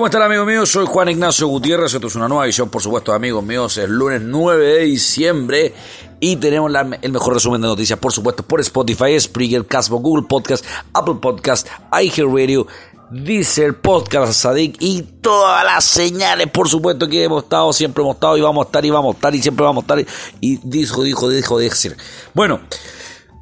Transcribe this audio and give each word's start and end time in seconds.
¿Cómo 0.00 0.06
están 0.06 0.22
amigos 0.22 0.46
míos? 0.46 0.70
Soy 0.70 0.86
Juan 0.86 1.10
Ignacio 1.10 1.46
Gutiérrez, 1.46 1.92
esto 1.92 2.06
es 2.06 2.14
una 2.14 2.26
nueva 2.26 2.46
edición, 2.46 2.70
por 2.70 2.80
supuesto, 2.80 3.12
amigos 3.12 3.44
míos, 3.44 3.76
es 3.76 3.86
lunes 3.86 4.22
9 4.22 4.66
de 4.66 4.84
diciembre 4.84 5.74
y 6.18 6.36
tenemos 6.36 6.72
el 7.02 7.12
mejor 7.12 7.34
resumen 7.34 7.60
de 7.60 7.68
noticias, 7.68 7.98
por 7.98 8.10
supuesto, 8.10 8.42
por 8.42 8.62
Spotify, 8.62 9.20
Spreaker, 9.20 9.66
Casbo, 9.66 9.98
Google 9.98 10.26
Podcast, 10.26 10.64
Apple 10.94 11.16
Podcast, 11.20 11.68
iHeartRadio, 11.92 12.66
Deezer, 13.10 13.78
Podcast 13.78 14.32
Sadik 14.32 14.76
y 14.80 15.02
todas 15.02 15.66
las 15.66 15.84
señales, 15.84 16.46
por 16.46 16.66
supuesto, 16.66 17.06
que 17.06 17.22
hemos 17.22 17.42
estado, 17.42 17.70
siempre 17.74 18.02
hemos 18.02 18.14
estado 18.14 18.38
y 18.38 18.40
vamos 18.40 18.64
a 18.64 18.68
estar 18.68 18.86
y 18.86 18.88
vamos 18.88 19.14
a 19.14 19.16
estar 19.18 19.34
y 19.34 19.42
siempre 19.42 19.66
vamos 19.66 19.82
a 19.82 19.84
estar 19.84 20.00
y, 20.00 20.06
y 20.40 20.60
dijo, 20.64 21.02
dijo, 21.02 21.28
dijo, 21.28 21.58
decir. 21.58 21.94
Bueno, 22.32 22.60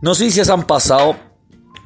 noticias 0.02 0.48
han 0.48 0.66
pasado 0.66 1.27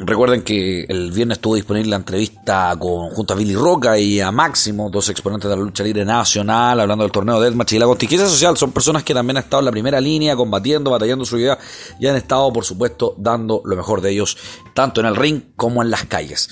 Recuerden 0.05 0.42
que 0.42 0.83
el 0.88 1.12
viernes 1.12 1.38
estuvo 1.38 1.55
disponible 1.55 1.91
la 1.91 1.97
entrevista 1.97 2.74
con, 2.77 3.11
junto 3.11 3.34
a 3.34 3.37
Billy 3.37 3.55
Roca 3.55 3.97
y 3.97 4.20
a 4.20 4.33
Máximo, 4.33 4.91
dos 4.91 5.09
exponentes 5.09 5.48
de 5.48 5.56
la 5.56 5.62
lucha 5.62 5.84
libre 5.84 6.05
nacional, 6.05 6.80
hablando 6.80 7.05
del 7.05 7.12
torneo 7.12 7.37
de 7.37 7.47
Deathmatch 7.47 7.75
y 7.75 7.78
la 7.78 7.87
contingencia 7.87 8.28
social. 8.28 8.56
Son 8.56 8.73
personas 8.73 9.05
que 9.05 9.15
también 9.15 9.37
han 9.37 9.45
estado 9.45 9.61
en 9.61 9.66
la 9.66 9.70
primera 9.70 10.01
línea, 10.01 10.34
combatiendo, 10.34 10.91
batallando 10.91 11.25
su 11.25 11.37
vida 11.37 11.56
y 12.01 12.09
han 12.09 12.16
estado, 12.16 12.52
por 12.52 12.65
supuesto, 12.65 13.15
dando 13.16 13.62
lo 13.65 13.77
mejor 13.77 14.01
de 14.01 14.11
ellos, 14.11 14.37
tanto 14.75 15.01
en 15.01 15.06
el 15.06 15.15
ring 15.15 15.41
como 15.55 15.83
en 15.83 15.91
las 15.91 16.05
calles. 16.06 16.48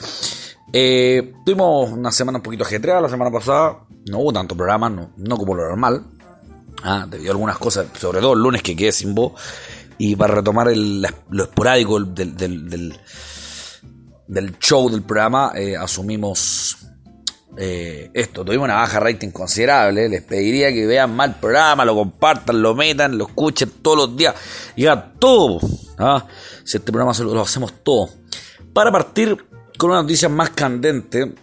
Eh, 0.72 1.34
tuvimos 1.44 1.90
una 1.90 2.12
semana 2.12 2.38
un 2.38 2.42
poquito 2.42 2.62
ajetreada 2.62 3.00
la 3.00 3.08
semana 3.08 3.32
pasada, 3.32 3.80
no 4.06 4.20
hubo 4.20 4.32
tanto 4.32 4.56
programa, 4.56 4.88
no, 4.88 5.36
como 5.36 5.56
lo 5.56 5.66
normal, 5.66 6.04
ah, 6.84 7.04
debido 7.10 7.32
a 7.32 7.34
algunas 7.34 7.58
cosas, 7.58 7.86
sobre 7.98 8.20
todo 8.20 8.34
el 8.34 8.40
lunes 8.40 8.62
que 8.62 8.76
quedé 8.76 8.92
sin 8.92 9.12
voz, 9.12 9.32
y 9.98 10.14
para 10.14 10.34
retomar 10.34 10.68
lo 10.68 11.42
esporádico 11.42 11.98
del 11.98 12.94
show 14.58 14.88
del 14.90 15.02
programa 15.02 15.52
eh, 15.54 15.76
asumimos 15.76 16.76
eh, 17.56 18.10
esto. 18.14 18.44
Tuvimos 18.44 18.64
una 18.64 18.76
baja 18.76 19.00
rating 19.00 19.30
considerable. 19.30 20.08
Les 20.08 20.22
pediría 20.22 20.72
que 20.72 20.86
vean 20.86 21.14
mal 21.14 21.30
el 21.30 21.36
programa, 21.36 21.84
lo 21.84 21.94
compartan, 21.94 22.62
lo 22.62 22.74
metan, 22.74 23.18
lo 23.18 23.26
escuchen 23.26 23.70
todos 23.82 23.96
los 24.08 24.16
días. 24.16 24.34
Y 24.76 24.86
hagan 24.86 25.14
todo. 25.18 25.60
¿ah? 25.98 26.26
Si 26.64 26.76
este 26.76 26.92
programa 26.92 27.12
lo, 27.18 27.40
hacemos 27.40 27.72
todo. 27.82 28.08
Para 28.72 28.92
partir 28.92 29.36
con 29.76 29.90
una 29.90 30.02
noticia 30.02 30.28
más 30.28 30.50
candente, 30.50 31.34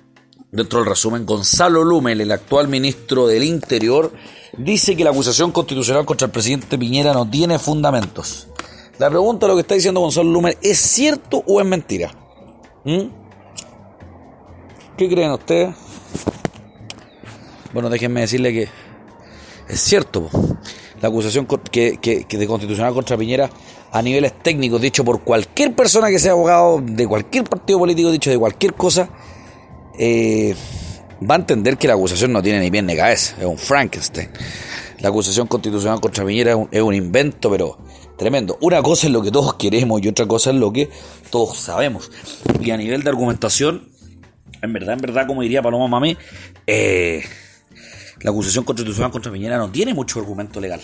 dentro 0.51 0.79
del 0.79 0.87
resumen, 0.87 1.25
Gonzalo 1.25 1.83
Lumel, 1.83 2.21
el 2.21 2.31
actual 2.31 2.67
ministro 2.67 3.27
del 3.27 3.43
Interior, 3.43 4.13
dice 4.57 4.95
que 4.95 5.03
la 5.03 5.09
acusación 5.09 5.51
constitucional 5.51 6.05
contra 6.05 6.27
el 6.27 6.31
presidente 6.31 6.77
Piñera 6.77 7.13
no 7.13 7.29
tiene 7.29 7.59
fundamentos. 7.59 8.47
La 8.97 9.09
pregunta, 9.09 9.47
lo 9.47 9.55
que 9.55 9.61
está 9.61 9.75
diciendo 9.75 9.99
Gonzalo 9.99 10.31
Lumel, 10.31 10.57
¿es 10.61 10.77
cierto 10.79 11.43
o 11.45 11.59
es 11.59 11.67
mentira? 11.67 12.11
¿Mm? 12.87 13.09
¿Qué 14.97 15.09
creen 15.09 15.31
ustedes? 15.31 15.75
Bueno, 17.73 17.89
déjenme 17.89 18.21
decirle 18.21 18.53
que 18.53 18.69
es 19.67 19.79
cierto. 19.81 20.29
La 21.01 21.09
acusación 21.09 21.45
que, 21.45 22.25
de 22.27 22.47
constitucional 22.47 22.93
contra 22.93 23.17
Piñera 23.17 23.49
a 23.91 24.01
niveles 24.01 24.39
técnicos, 24.41 24.81
dicho 24.81 25.03
por 25.03 25.21
cualquier 25.21 25.75
persona 25.75 26.07
que 26.07 26.17
sea 26.17 26.31
abogado 26.31 26.81
de 26.81 27.05
cualquier 27.05 27.43
partido 27.43 27.77
político, 27.77 28.09
dicho 28.09 28.31
de 28.31 28.39
cualquier 28.39 28.73
cosa, 28.73 29.09
eh, 29.99 30.55
va 31.29 31.35
a 31.35 31.39
entender 31.39 31.77
que 31.77 31.89
la 31.89 31.93
acusación 31.93 32.31
no 32.31 32.41
tiene 32.41 32.61
ni 32.61 32.69
bien 32.69 32.85
ni 32.85 32.95
cabeza, 32.95 33.35
es 33.37 33.45
un 33.45 33.57
Frankenstein. 33.57 34.29
La 34.99 35.09
acusación 35.09 35.47
constitucional 35.47 35.99
contra 35.99 36.25
Piñera 36.25 36.55
es 36.71 36.81
un 36.81 36.93
invento, 36.95 37.51
pero 37.51 37.77
Tremendo. 38.17 38.57
Una 38.61 38.81
cosa 38.81 39.07
es 39.07 39.13
lo 39.13 39.21
que 39.21 39.31
todos 39.31 39.53
queremos 39.55 40.01
y 40.01 40.07
otra 40.07 40.25
cosa 40.25 40.49
es 40.49 40.55
lo 40.55 40.73
que 40.73 40.89
todos 41.29 41.57
sabemos. 41.57 42.11
Y 42.61 42.71
a 42.71 42.77
nivel 42.77 43.03
de 43.03 43.09
argumentación, 43.09 43.89
en 44.61 44.73
verdad, 44.73 44.93
en 44.93 45.01
verdad, 45.01 45.27
como 45.27 45.43
diría 45.43 45.61
Paloma 45.61 45.87
Mami, 45.87 46.17
eh, 46.65 47.23
la 48.21 48.31
acusación 48.31 48.63
constitucional 48.63 49.11
contra 49.11 49.31
Piñera 49.31 49.57
no 49.57 49.69
tiene 49.69 49.93
mucho 49.93 50.19
argumento 50.19 50.59
legal. 50.59 50.81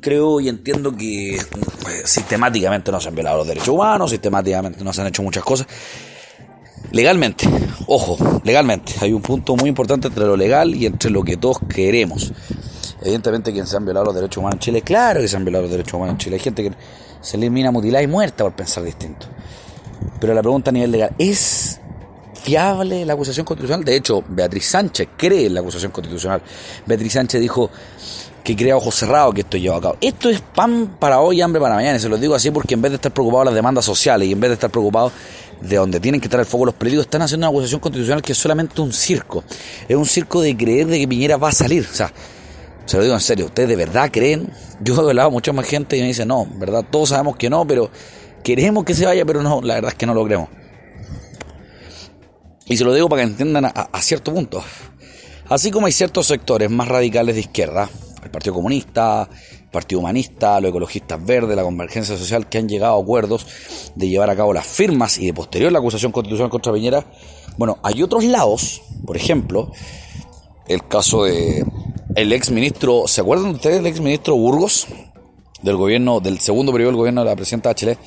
Creo 0.00 0.40
y 0.40 0.48
entiendo 0.48 0.96
que 0.96 1.38
pues, 1.82 2.08
sistemáticamente 2.08 2.92
no 2.92 3.00
se 3.00 3.08
han 3.08 3.14
violado 3.14 3.38
los 3.38 3.48
derechos 3.48 3.68
humanos, 3.68 4.10
sistemáticamente 4.10 4.84
no 4.84 4.92
se 4.92 5.00
han 5.00 5.08
hecho 5.08 5.22
muchas 5.22 5.42
cosas. 5.42 5.66
Legalmente, 6.92 7.48
ojo, 7.86 8.40
legalmente, 8.44 8.94
hay 9.00 9.12
un 9.12 9.22
punto 9.22 9.54
muy 9.56 9.68
importante 9.68 10.08
entre 10.08 10.24
lo 10.24 10.36
legal 10.36 10.74
y 10.74 10.86
entre 10.86 11.10
lo 11.10 11.22
que 11.22 11.36
todos 11.36 11.58
queremos. 11.68 12.32
Evidentemente 13.00 13.52
quien 13.52 13.66
se 13.66 13.76
han 13.76 13.84
violado 13.84 14.06
los 14.06 14.14
derechos 14.14 14.38
humanos 14.38 14.56
en 14.56 14.60
Chile, 14.60 14.82
claro 14.82 15.20
que 15.20 15.28
se 15.28 15.36
han 15.36 15.44
violado 15.44 15.62
los 15.62 15.70
derechos 15.70 15.94
humanos 15.94 16.14
en 16.14 16.18
Chile. 16.18 16.36
Hay 16.36 16.42
gente 16.42 16.62
que 16.62 16.72
se 17.20 17.36
elimina 17.36 17.70
mutilada 17.70 18.02
y 18.02 18.06
muerta 18.06 18.44
por 18.44 18.52
pensar 18.52 18.82
distinto. 18.82 19.26
Pero 20.20 20.34
la 20.34 20.42
pregunta 20.42 20.70
a 20.70 20.72
nivel 20.72 20.90
legal, 20.90 21.14
¿es 21.18 21.80
fiable 22.42 23.04
la 23.04 23.14
acusación 23.14 23.44
constitucional? 23.44 23.84
De 23.84 23.96
hecho, 23.96 24.22
Beatriz 24.28 24.66
Sánchez 24.66 25.08
cree 25.16 25.46
en 25.46 25.54
la 25.54 25.60
acusación 25.60 25.92
constitucional. 25.92 26.42
Beatriz 26.86 27.12
Sánchez 27.12 27.40
dijo 27.40 27.70
que 28.42 28.56
crea 28.56 28.76
ojos 28.76 28.94
cerrados 28.94 29.34
que 29.34 29.42
esto 29.42 29.56
lleva 29.56 29.76
a 29.76 29.80
cabo. 29.80 29.96
Esto 30.00 30.30
es 30.30 30.40
pan 30.40 30.96
para 30.98 31.20
hoy 31.20 31.38
y 31.38 31.42
hambre 31.42 31.60
para 31.60 31.74
mañana. 31.74 31.96
Y 31.96 32.00
se 32.00 32.08
lo 32.08 32.16
digo 32.16 32.34
así 32.34 32.50
porque 32.50 32.74
en 32.74 32.82
vez 32.82 32.92
de 32.92 32.96
estar 32.96 33.12
preocupados 33.12 33.44
de 33.44 33.50
las 33.50 33.54
demandas 33.54 33.84
sociales 33.84 34.28
y 34.28 34.32
en 34.32 34.40
vez 34.40 34.50
de 34.50 34.54
estar 34.54 34.70
preocupados 34.70 35.12
de 35.60 35.76
donde 35.76 36.00
tienen 36.00 36.20
que 36.20 36.26
estar 36.26 36.40
el 36.40 36.46
foco 36.46 36.66
los 36.66 36.74
políticos, 36.74 37.04
están 37.04 37.22
haciendo 37.22 37.46
una 37.46 37.50
acusación 37.50 37.80
constitucional 37.80 38.22
que 38.22 38.32
es 38.32 38.38
solamente 38.38 38.80
un 38.80 38.92
circo. 38.92 39.44
Es 39.88 39.96
un 39.96 40.06
circo 40.06 40.40
de 40.40 40.56
creer 40.56 40.86
de 40.86 40.98
que 40.98 41.08
Piñera 41.08 41.36
va 41.36 41.48
a 41.48 41.52
salir. 41.52 41.86
O 41.90 41.94
sea, 41.94 42.12
se 42.90 42.96
lo 42.96 43.04
digo 43.04 43.14
en 43.14 43.20
serio, 43.20 43.44
¿ustedes 43.44 43.68
de 43.68 43.76
verdad 43.76 44.10
creen? 44.12 44.52
Yo 44.80 44.96
he 44.96 45.10
hablado 45.10 45.28
a 45.28 45.30
mucha 45.30 45.52
más 45.52 45.64
gente 45.64 45.96
y 45.96 46.00
me 46.00 46.08
dice, 46.08 46.26
no, 46.26 46.44
verdad, 46.56 46.84
todos 46.90 47.10
sabemos 47.10 47.36
que 47.36 47.48
no, 47.48 47.64
pero 47.64 47.88
queremos 48.42 48.82
que 48.82 48.94
se 48.94 49.06
vaya, 49.06 49.24
pero 49.24 49.44
no, 49.44 49.62
la 49.62 49.74
verdad 49.74 49.92
es 49.92 49.94
que 49.94 50.06
no 50.06 50.12
lo 50.12 50.24
creemos. 50.24 50.48
Y 52.66 52.76
se 52.76 52.82
lo 52.82 52.92
digo 52.92 53.08
para 53.08 53.22
que 53.22 53.28
entiendan 53.28 53.66
a, 53.66 54.02
cierto 54.02 54.34
punto. 54.34 54.60
Así 55.48 55.70
como 55.70 55.86
hay 55.86 55.92
ciertos 55.92 56.26
sectores 56.26 56.68
más 56.68 56.88
radicales 56.88 57.36
de 57.36 57.42
izquierda, 57.42 57.88
el 58.24 58.30
Partido 58.32 58.54
Comunista, 58.54 59.28
el 59.60 59.70
Partido 59.70 60.00
Humanista, 60.00 60.58
los 60.58 60.70
ecologistas 60.70 61.24
verdes, 61.24 61.54
la 61.54 61.62
convergencia 61.62 62.18
social, 62.18 62.48
que 62.48 62.58
han 62.58 62.68
llegado 62.68 62.98
a 62.98 63.00
acuerdos 63.00 63.46
de 63.94 64.08
llevar 64.08 64.30
a 64.30 64.36
cabo 64.36 64.52
las 64.52 64.66
firmas 64.66 65.16
y 65.18 65.26
de 65.26 65.32
posterior 65.32 65.70
la 65.70 65.78
acusación 65.78 66.10
constitucional 66.10 66.50
contra 66.50 66.72
Piñera. 66.72 67.06
Bueno, 67.56 67.78
hay 67.84 68.02
otros 68.02 68.24
lados, 68.24 68.82
por 69.06 69.16
ejemplo, 69.16 69.70
el 70.66 70.88
caso 70.88 71.22
de 71.22 71.64
el 72.14 72.32
ex 72.32 72.50
ministro, 72.50 73.04
¿se 73.06 73.20
acuerdan 73.20 73.54
ustedes 73.54 73.76
del 73.76 73.86
ex 73.86 74.00
ministro 74.00 74.36
Burgos? 74.36 74.86
Del 75.62 75.76
gobierno, 75.76 76.20
del 76.20 76.40
segundo 76.40 76.72
periodo 76.72 76.90
del 76.90 76.96
gobierno 76.96 77.22
de 77.22 77.30
la 77.30 77.36
presidenta 77.36 77.68
Bachelet, 77.68 77.98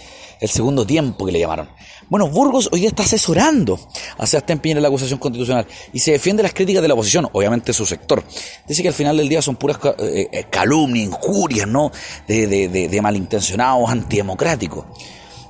el 0.41 0.49
segundo 0.49 0.85
tiempo 0.85 1.25
que 1.25 1.31
le 1.31 1.39
llamaron. 1.39 1.69
Bueno, 2.09 2.27
Burgos 2.27 2.67
hoy 2.71 2.81
día 2.81 2.89
está 2.89 3.03
asesorando 3.03 3.79
a 4.17 4.25
Sebastián 4.25 4.59
Piñera 4.59 4.79
en 4.79 4.83
la 4.83 4.89
acusación 4.89 5.19
constitucional 5.19 5.65
y 5.93 5.99
se 5.99 6.11
defiende 6.11 6.43
las 6.43 6.53
críticas 6.53 6.81
de 6.81 6.87
la 6.87 6.95
oposición, 6.95 7.29
obviamente 7.31 7.71
su 7.71 7.85
sector. 7.85 8.23
Dice 8.67 8.81
que 8.81 8.89
al 8.89 8.93
final 8.93 9.17
del 9.17 9.29
día 9.29 9.41
son 9.41 9.55
puras 9.55 9.77
eh, 9.99 10.27
eh, 10.31 10.45
calumnias, 10.49 11.07
injurias, 11.07 11.67
¿no? 11.67 11.91
De, 12.27 12.47
de, 12.47 12.67
de, 12.67 12.87
de 12.89 13.01
malintencionados, 13.01 13.89
antidemocráticos. 13.89 14.85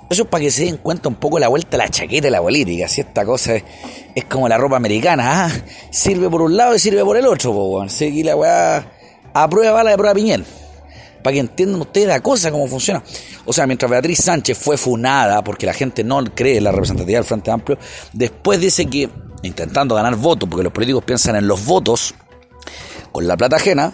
Eso 0.10 0.24
es 0.24 0.28
para 0.28 0.44
que 0.44 0.52
se 0.52 0.66
den 0.66 0.78
cuenta 0.78 1.10
un 1.10 1.16
poco 1.16 1.40
la 1.40 1.48
vuelta 1.48 1.78
a 1.78 1.80
la 1.80 1.90
chaqueta 1.90 2.28
de 2.28 2.32
la 2.32 2.42
política. 2.42 2.88
Si 2.88 3.02
esta 3.02 3.26
cosa 3.26 3.56
es, 3.56 4.26
como 4.26 4.48
la 4.48 4.58
ropa 4.58 4.78
americana, 4.78 5.46
¿ah? 5.46 5.52
sirve 5.90 6.30
por 6.30 6.42
un 6.42 6.56
lado 6.56 6.76
y 6.76 6.80
sirve 6.80 7.04
por 7.04 7.18
el 7.18 7.26
otro. 7.26 7.54
Po, 7.54 7.88
Seguí 7.90 8.24
la 8.24 8.36
weá 8.36 8.86
a 9.34 9.50
prueba 9.50 9.72
bala 9.72 9.94
a 9.94 9.98
prueba 9.98 10.14
piñel. 10.14 10.46
Para 11.24 11.34
que 11.34 11.40
entiendan 11.40 11.82
ustedes 11.82 12.08
la 12.08 12.20
cosa, 12.20 12.52
cómo 12.52 12.68
funciona. 12.68 13.02
O 13.46 13.54
sea, 13.54 13.66
mientras 13.66 13.90
Beatriz 13.90 14.20
Sánchez 14.20 14.58
fue 14.58 14.78
funada 14.78 15.44
porque 15.44 15.66
la 15.66 15.74
gente 15.74 16.04
no 16.04 16.24
cree 16.36 16.58
en 16.58 16.66
la 16.66 16.72
representatividad 16.72 17.20
del 17.20 17.26
Frente 17.26 17.50
Amplio, 17.50 17.78
después 18.12 18.60
dice 18.60 18.86
que, 18.88 19.10
intentando 19.42 19.96
ganar 19.96 20.16
votos, 20.18 20.50
porque 20.50 20.64
los 20.64 20.74
políticos 20.74 21.04
piensan 21.06 21.38
en 21.38 21.48
los 21.48 21.66
votos 21.66 22.14
con 23.14 23.26
la 23.26 23.38
plata 23.38 23.56
ajena, 23.56 23.94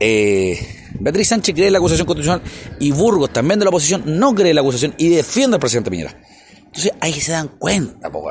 eh, 0.00 0.75
Beatriz 1.00 1.28
Sánchez 1.28 1.54
cree 1.54 1.66
en 1.68 1.72
la 1.72 1.78
acusación 1.78 2.06
constitucional 2.06 2.42
y 2.80 2.90
Burgos, 2.92 3.32
también 3.32 3.58
de 3.58 3.64
la 3.64 3.70
oposición, 3.70 4.02
no 4.06 4.34
cree 4.34 4.50
en 4.50 4.56
la 4.56 4.60
acusación 4.62 4.94
y 4.98 5.08
defiende 5.08 5.56
al 5.56 5.60
presidente 5.60 5.90
Piñera. 5.90 6.16
Entonces 6.58 6.92
ahí 7.00 7.12
se 7.12 7.32
dan 7.32 7.48
cuenta, 7.58 8.10
po, 8.10 8.30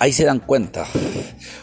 Ahí 0.00 0.14
se 0.14 0.24
dan 0.24 0.38
cuenta. 0.38 0.86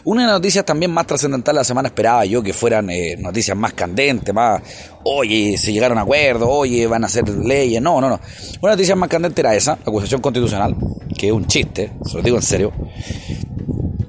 Una 0.04 0.22
de 0.22 0.26
las 0.28 0.36
noticias 0.36 0.64
también 0.64 0.92
más 0.92 1.08
trascendentales 1.08 1.56
de 1.56 1.60
la 1.60 1.64
semana 1.64 1.88
esperaba 1.88 2.24
yo 2.24 2.40
que 2.40 2.52
fueran 2.52 2.88
eh, 2.88 3.16
noticias 3.18 3.56
más 3.56 3.72
candentes, 3.72 4.32
más, 4.32 4.62
oye, 5.02 5.58
se 5.58 5.72
llegaron 5.72 5.98
a 5.98 6.02
acuerdos, 6.02 6.48
oye, 6.48 6.86
van 6.86 7.02
a 7.02 7.08
hacer 7.08 7.28
leyes. 7.28 7.82
No, 7.82 8.00
no, 8.00 8.08
no. 8.08 8.20
Una 8.60 8.72
noticia 8.72 8.94
más 8.94 9.08
candente 9.08 9.40
era 9.40 9.56
esa, 9.56 9.72
la 9.72 9.82
acusación 9.82 10.20
constitucional, 10.20 10.76
que 11.16 11.26
es 11.26 11.32
un 11.32 11.48
chiste, 11.48 11.90
se 12.06 12.16
lo 12.16 12.22
digo 12.22 12.36
en 12.36 12.42
serio. 12.44 12.72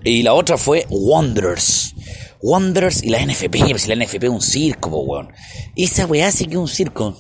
Y 0.04 0.22
la 0.22 0.34
otra 0.34 0.60
fue 0.60 0.86
Wonders. 0.92 1.96
Wanderers 2.42 3.04
y 3.04 3.10
la 3.10 3.20
NFP, 3.20 3.70
pues 3.70 3.84
si 3.84 3.94
la 3.94 4.04
NFP 4.04 4.24
es 4.24 4.30
un 4.30 4.42
circo, 4.42 4.90
po, 4.90 5.00
weón. 5.00 5.32
Esa 5.76 6.06
weá 6.06 6.32
sí 6.32 6.46
que 6.46 6.54
es 6.54 6.60
un 6.60 6.68
circo. 6.68 7.16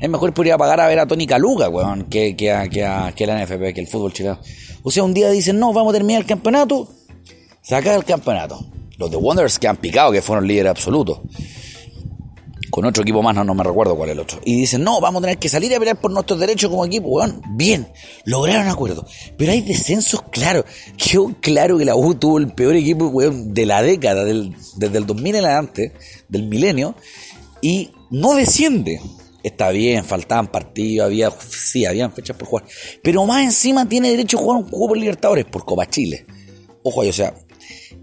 Es 0.00 0.08
mejor 0.08 0.32
podría 0.34 0.58
pagar 0.58 0.80
a 0.80 0.88
ver 0.88 0.98
a 0.98 1.06
Tony 1.06 1.26
Caluga, 1.26 1.68
weón, 1.68 2.04
que, 2.04 2.34
que, 2.34 2.50
a, 2.50 2.68
que, 2.68 2.84
a, 2.84 3.12
que 3.12 3.26
la 3.26 3.44
NFP, 3.44 3.74
que 3.74 3.80
el 3.80 3.86
fútbol 3.86 4.12
chileno. 4.12 4.38
O 4.82 4.90
sea, 4.90 5.04
un 5.04 5.14
día 5.14 5.30
dicen, 5.30 5.58
no, 5.58 5.72
vamos 5.72 5.92
a 5.92 5.98
terminar 5.98 6.22
el 6.22 6.26
campeonato, 6.26 6.88
saca 7.62 7.94
el 7.94 8.04
campeonato. 8.04 8.66
Los 8.96 9.10
de 9.10 9.16
Wanderers 9.16 9.58
que 9.58 9.68
han 9.68 9.76
picado, 9.76 10.12
que 10.12 10.22
fueron 10.22 10.46
líderes 10.46 10.70
absolutos. 10.70 11.20
Con 12.72 12.86
otro 12.86 13.02
equipo 13.02 13.22
más, 13.22 13.34
no, 13.34 13.44
no 13.44 13.54
me 13.54 13.62
recuerdo 13.62 13.94
cuál 13.94 14.08
es 14.08 14.12
el 14.14 14.20
otro. 14.20 14.40
Y 14.46 14.56
dicen, 14.56 14.82
no, 14.82 14.98
vamos 14.98 15.20
a 15.20 15.24
tener 15.24 15.38
que 15.38 15.50
salir 15.50 15.74
a 15.74 15.78
pelear 15.78 16.00
por 16.00 16.10
nuestros 16.10 16.40
derechos 16.40 16.70
como 16.70 16.86
equipo, 16.86 17.08
weón. 17.08 17.42
Bien, 17.50 17.92
lograron 18.24 18.66
acuerdo. 18.66 19.06
Pero 19.36 19.52
hay 19.52 19.60
descensos 19.60 20.22
claros. 20.30 20.64
Quedó 20.96 21.34
claro 21.42 21.76
que 21.76 21.84
la 21.84 21.94
U 21.94 22.14
tuvo 22.14 22.38
el 22.38 22.54
peor 22.54 22.74
equipo, 22.74 23.08
weón, 23.08 23.52
de 23.52 23.66
la 23.66 23.82
década, 23.82 24.24
del, 24.24 24.56
desde 24.76 24.96
el 24.96 25.04
2000 25.04 25.34
en 25.34 25.44
adelante, 25.44 25.92
del 26.30 26.44
milenio, 26.44 26.94
y 27.60 27.90
no 28.08 28.34
desciende. 28.34 29.02
Está 29.42 29.68
bien, 29.68 30.06
faltaban 30.06 30.46
partidos, 30.46 31.04
había, 31.04 31.30
sí, 31.30 31.84
habían 31.84 32.10
fechas 32.10 32.38
por 32.38 32.48
jugar. 32.48 32.64
Pero 33.02 33.26
más 33.26 33.44
encima 33.44 33.86
tiene 33.86 34.08
derecho 34.08 34.38
a 34.38 34.40
jugar 34.40 34.62
un 34.62 34.70
juego 34.70 34.88
por 34.88 34.96
Libertadores, 34.96 35.44
por 35.44 35.66
Copa 35.66 35.90
Chile. 35.90 36.24
Ojo 36.82 37.02
ahí, 37.02 37.10
o 37.10 37.12
sea, 37.12 37.34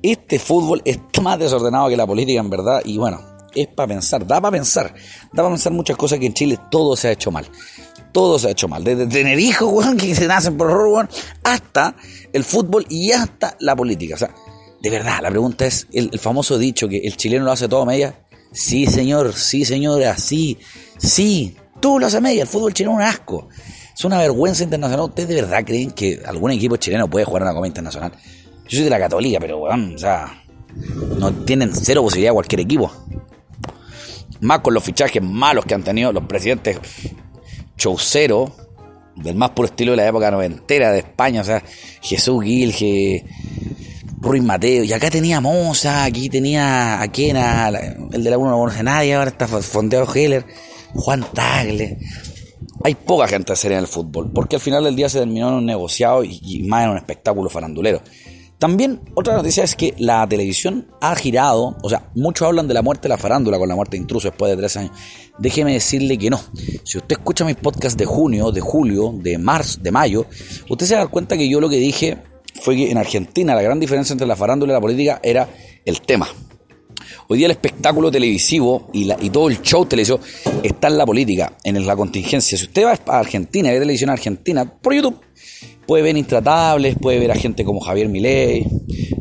este 0.04 0.38
fútbol 0.38 0.84
está 0.86 1.22
más 1.24 1.40
desordenado 1.40 1.90
que 1.90 1.98
la 1.98 2.06
política 2.06 2.40
en 2.40 2.52
verdad, 2.52 2.84
y 2.86 3.00
bueno, 3.00 3.29
es 3.56 3.68
para 3.68 3.88
pensar, 3.88 4.26
da 4.26 4.42
para 4.42 4.52
pensar, 4.52 4.94
da 5.34 5.44
para 5.44 5.50
pensar 5.50 5.72
muchas 5.72 5.98
cosas 5.98 6.20
que 6.20 6.26
en 6.26 6.34
Chile 6.34 6.60
todo 6.70 6.96
se 6.96 7.10
ha 7.10 7.12
hecho 7.12 7.32
mal. 7.32 7.46
Todo 8.12 8.40
se 8.40 8.48
ha 8.48 8.52
hecho 8.52 8.68
mal. 8.68 8.84
Desde 8.84 9.08
tener 9.08 9.40
hijos, 9.40 9.86
que 9.96 10.16
se 10.16 10.28
nacen 10.28 10.58
por 10.58 10.70
horror, 10.72 11.10
hasta 11.44 11.96
el 12.34 12.44
fútbol 12.44 12.86
y 12.90 13.12
hasta 13.12 13.56
la 13.60 13.76
política. 13.76 14.16
O 14.16 14.18
sea, 14.18 14.34
de 14.82 14.90
verdad, 14.90 15.20
la 15.22 15.30
pregunta 15.30 15.66
es, 15.66 15.88
el, 15.92 16.18
famoso 16.20 16.58
dicho 16.58 16.88
que 16.88 17.00
el 17.00 17.18
chileno 17.18 17.46
lo 17.46 17.52
hace 17.52 17.68
todo 17.68 17.82
a 17.82 17.86
media. 17.86 18.16
Sí, 18.52 18.88
señor, 18.88 19.34
sí, 19.34 19.64
señora, 19.64 20.18
sí, 20.18 20.58
sí, 20.98 21.56
todo 21.80 22.00
lo 22.00 22.08
hace 22.08 22.18
a 22.18 22.22
media. 22.22 22.44
El 22.44 22.48
fútbol 22.48 22.74
chileno 22.74 22.94
es 22.94 22.98
un 22.98 23.04
asco. 23.04 23.50
Es 23.96 24.06
una 24.06 24.18
vergüenza 24.18 24.64
internacional. 24.64 25.08
¿Ustedes 25.10 25.30
de 25.30 25.36
verdad 25.36 25.64
creen 25.66 25.92
que 25.92 26.22
algún 26.26 26.52
equipo 26.52 26.78
chileno 26.78 27.10
puede 27.10 27.26
jugar 27.26 27.44
en 27.44 27.48
una 27.50 27.56
Copa 27.56 27.68
Internacional? 27.68 28.12
Yo 28.70 28.78
soy 28.78 28.84
de 28.84 28.90
la 28.90 29.00
Católica, 29.00 29.40
pero, 29.40 29.58
weón, 29.58 29.96
o 29.96 29.98
sea, 29.98 30.42
no 31.18 31.34
tienen 31.44 31.72
cero 31.76 32.04
posibilidad 32.04 32.34
cualquier 32.34 32.62
equipo. 32.62 32.92
Más 34.42 34.60
con 34.60 34.74
los 34.74 34.84
fichajes 34.84 35.22
malos 35.22 35.66
que 35.66 35.74
han 35.74 35.84
tenido 35.84 36.12
los 36.12 36.24
presidentes 36.26 36.80
chaucero, 37.78 38.54
del 39.16 39.36
más 39.36 39.52
puro 39.52 39.68
estilo 39.68 39.92
de 39.92 39.98
la 39.98 40.08
época 40.08 40.32
noventera 40.32 40.92
de 40.92 41.00
España, 41.00 41.42
o 41.42 41.44
sea, 41.44 41.64
Jesús 42.02 42.44
Gil, 42.44 42.74
Ruiz 44.22 44.44
Mateo, 44.44 44.84
y 44.84 44.94
acá 44.94 45.10
tenía 45.10 45.42
Moza, 45.42 46.04
aquí 46.04 46.30
tenía 46.30 47.02
a 47.02 47.06
el 47.06 48.24
de 48.24 48.30
la 48.30 48.38
1 48.38 48.50
no 48.50 48.58
conoce 48.58 48.84
nadie, 48.84 49.16
ahora 49.16 49.32
está 49.32 49.48
Fonteado 49.48 50.12
Heller, 50.14 50.46
Juan 50.94 51.26
Tagle. 51.34 51.98
Hay 52.84 52.96
poca 52.96 53.28
gente 53.28 53.56
seria 53.56 53.78
en 53.78 53.84
el 53.84 53.90
fútbol, 53.90 54.32
porque 54.34 54.56
al 54.56 54.62
final 54.62 54.84
del 54.84 54.96
día 54.96 55.10
se 55.10 55.20
terminó 55.20 55.50
en 55.50 55.56
un 55.56 55.66
negociado 55.66 56.24
y, 56.24 56.40
y 56.42 56.64
más 56.64 56.86
en 56.86 56.92
un 56.92 56.98
espectáculo 56.98 57.50
farandulero. 57.50 58.02
También 58.60 59.00
otra 59.16 59.36
noticia 59.36 59.64
es 59.64 59.74
que 59.74 59.94
la 59.98 60.28
televisión 60.28 60.86
ha 61.00 61.16
girado, 61.16 61.78
o 61.82 61.90
sea, 61.90 62.10
muchos 62.14 62.46
hablan 62.46 62.68
de 62.68 62.74
la 62.74 62.82
muerte 62.82 63.04
de 63.04 63.10
la 63.10 63.18
farándula 63.18 63.58
con 63.58 63.70
la 63.70 63.76
muerte 63.76 63.96
de 63.96 64.02
intruso 64.02 64.28
después 64.28 64.52
de 64.52 64.58
tres 64.58 64.76
años. 64.76 64.92
Déjeme 65.38 65.72
decirle 65.72 66.18
que 66.18 66.30
no. 66.30 66.42
Si 66.84 66.98
usted 66.98 67.18
escucha 67.18 67.46
mis 67.46 67.56
podcasts 67.56 67.98
de 67.98 68.06
junio, 68.06 68.52
de 68.52 68.60
julio, 68.60 69.14
de 69.16 69.38
marzo, 69.38 69.80
de 69.82 69.92
mayo, 69.92 70.26
usted 70.68 70.86
se 70.86 70.96
da 70.96 71.08
cuenta 71.08 71.38
que 71.38 71.48
yo 71.48 71.62
lo 71.62 71.70
que 71.70 71.78
dije 71.78 72.18
fue 72.62 72.76
que 72.76 72.92
en 72.92 72.98
Argentina 72.98 73.56
la 73.56 73.62
gran 73.62 73.80
diferencia 73.80 74.12
entre 74.12 74.28
la 74.28 74.36
farándula 74.36 74.74
y 74.74 74.76
la 74.76 74.82
política 74.82 75.22
era 75.24 75.48
el 75.86 76.02
tema. 76.02 76.28
Hoy 77.30 77.38
día 77.38 77.46
el 77.46 77.52
espectáculo 77.52 78.12
televisivo 78.12 78.90
y, 78.92 79.06
la, 79.06 79.16
y 79.22 79.30
todo 79.30 79.48
el 79.48 79.62
show 79.62 79.86
televisivo 79.86 80.20
está 80.64 80.90
en 80.90 80.98
la 80.98 81.06
política, 81.06 81.54
en 81.64 81.86
la 81.88 81.96
contingencia. 81.96 82.58
Si 82.58 82.66
usted 82.66 82.84
va 82.84 83.00
a 83.06 83.20
Argentina 83.20 83.72
ve 83.72 83.80
televisión 83.80 84.10
argentina 84.10 84.66
por 84.66 84.94
YouTube, 84.94 85.22
puede 85.90 86.04
ver 86.04 86.18
Intratables, 86.18 86.98
puede 87.02 87.18
ver 87.18 87.32
a 87.32 87.36
gente 87.36 87.66
como 87.66 87.80
Javier 87.80 88.10
Milei, 88.10 88.64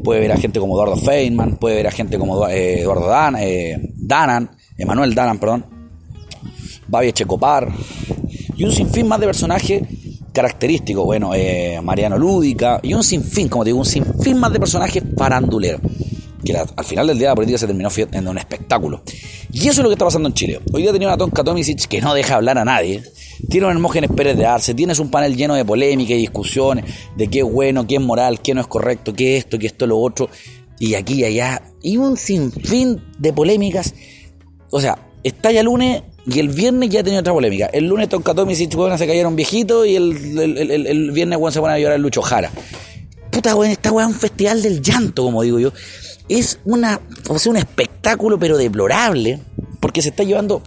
puede 0.05 0.21
ver 0.21 0.33
a 0.33 0.37
gente 0.37 0.61
como 0.61 0.75
Eduardo 0.75 0.97
Feynman, 0.97 1.57
puede 1.57 1.77
ver 1.77 1.87
a 1.87 1.91
gente 1.91 2.19
como 2.19 2.47
eh, 2.47 2.81
Eduardo 2.81 3.07
Dan, 3.07 3.37
eh, 3.41 3.95
Danan, 3.97 4.51
Emanuel 4.77 5.15
Danan, 5.15 5.39
perdón, 5.39 5.65
Babi 6.87 7.11
Checopar, 7.15 7.73
y 8.55 8.65
un 8.65 8.73
sinfín 8.73 9.09
más 9.09 9.19
de 9.19 9.25
personajes 9.25 9.83
característicos, 10.31 11.07
bueno, 11.07 11.35
eh, 11.35 11.81
Mariano 11.83 12.19
Lúdica, 12.19 12.81
y 12.83 12.93
un 12.93 13.03
sinfín, 13.03 13.49
como 13.49 13.65
digo, 13.65 13.79
un 13.79 13.87
sinfín 13.87 14.39
más 14.39 14.53
de 14.53 14.61
personajes 14.61 15.03
paranduleros 15.17 15.81
que 16.45 16.57
al 16.57 16.85
final 16.85 17.07
del 17.07 17.19
día 17.19 17.29
la 17.29 17.35
política 17.35 17.59
se 17.59 17.67
terminó 17.67 17.89
en 18.13 18.29
un 18.29 18.39
espectáculo. 18.39 19.03
Y 19.53 19.61
eso 19.63 19.71
es 19.71 19.79
lo 19.79 19.89
que 19.89 19.95
está 19.95 20.05
pasando 20.05 20.29
en 20.29 20.35
Chile. 20.35 20.61
Hoy 20.73 20.83
día 20.83 20.93
tenía 20.93 21.09
una 21.09 21.17
Tonka 21.17 21.43
Tomisic 21.43 21.87
que 21.87 22.01
no 22.01 22.15
deja 22.15 22.37
hablar 22.37 22.59
a 22.59 22.65
nadie. 22.65 23.03
Tiene 23.49 23.67
un 23.67 23.73
Hermógenes 23.73 24.11
Pérez 24.11 24.37
de 24.37 24.47
Arce, 24.47 24.75
tienes 24.75 24.99
un 24.99 25.11
panel 25.11 25.37
lleno 25.37 25.55
de 25.55 25.65
polémica 25.65 26.15
y 26.15 26.19
discusiones 26.19 26.85
de 27.17 27.29
qué 27.29 27.41
es 27.41 27.45
bueno, 27.45 27.87
qué 27.87 27.97
es 27.97 28.01
moral, 28.01 28.41
qué 28.41 28.55
no 28.55 28.61
es 28.61 28.67
correcto, 28.67 29.13
qué 29.13 29.37
es 29.37 29.45
esto, 29.45 29.59
qué 29.59 29.67
esto, 29.67 29.87
lo 29.87 29.99
otro, 29.99 30.29
y 30.79 30.95
aquí 30.95 31.15
y 31.15 31.25
allá. 31.25 31.63
Y 31.83 31.97
un 31.97 32.17
sinfín 32.17 33.03
de 33.19 33.33
polémicas. 33.33 33.95
O 34.71 34.81
sea, 34.81 34.99
está 35.23 35.53
ya 35.53 35.63
lunes 35.63 36.03
y 36.27 36.39
el 36.39 36.49
viernes 36.49 36.91
ya 36.91 37.03
tenía 37.03 37.21
otra 37.21 37.33
polémica. 37.33 37.67
El 37.67 37.87
lunes 37.87 38.09
Tonka 38.09 38.35
Tomisic, 38.35 38.71
se 38.71 39.07
cayeron 39.07 39.37
viejitos 39.37 39.87
y 39.87 39.97
el, 39.97 40.39
el, 40.39 41.11
viernes 41.13 41.39
se 41.53 41.61
van 41.61 41.73
a 41.73 41.79
llorar 41.79 41.97
el 41.97 42.03
Lucho 42.03 42.23
Jara. 42.23 42.51
Puta, 43.31 43.55
weón, 43.55 43.71
esta 43.71 43.93
weá 43.93 44.07
es 44.07 44.13
un 44.13 44.19
festival 44.19 44.63
del 44.63 44.83
llanto, 44.83 45.23
como 45.23 45.43
digo 45.43 45.59
yo 45.59 45.73
es 46.29 46.59
una, 46.65 47.01
o 47.29 47.39
sea, 47.39 47.51
un 47.51 47.57
espectáculo 47.57 48.39
pero 48.39 48.57
deplorable, 48.57 49.41
porque 49.81 50.03
se 50.03 50.11
está 50.11 50.23
llevando 50.23 50.63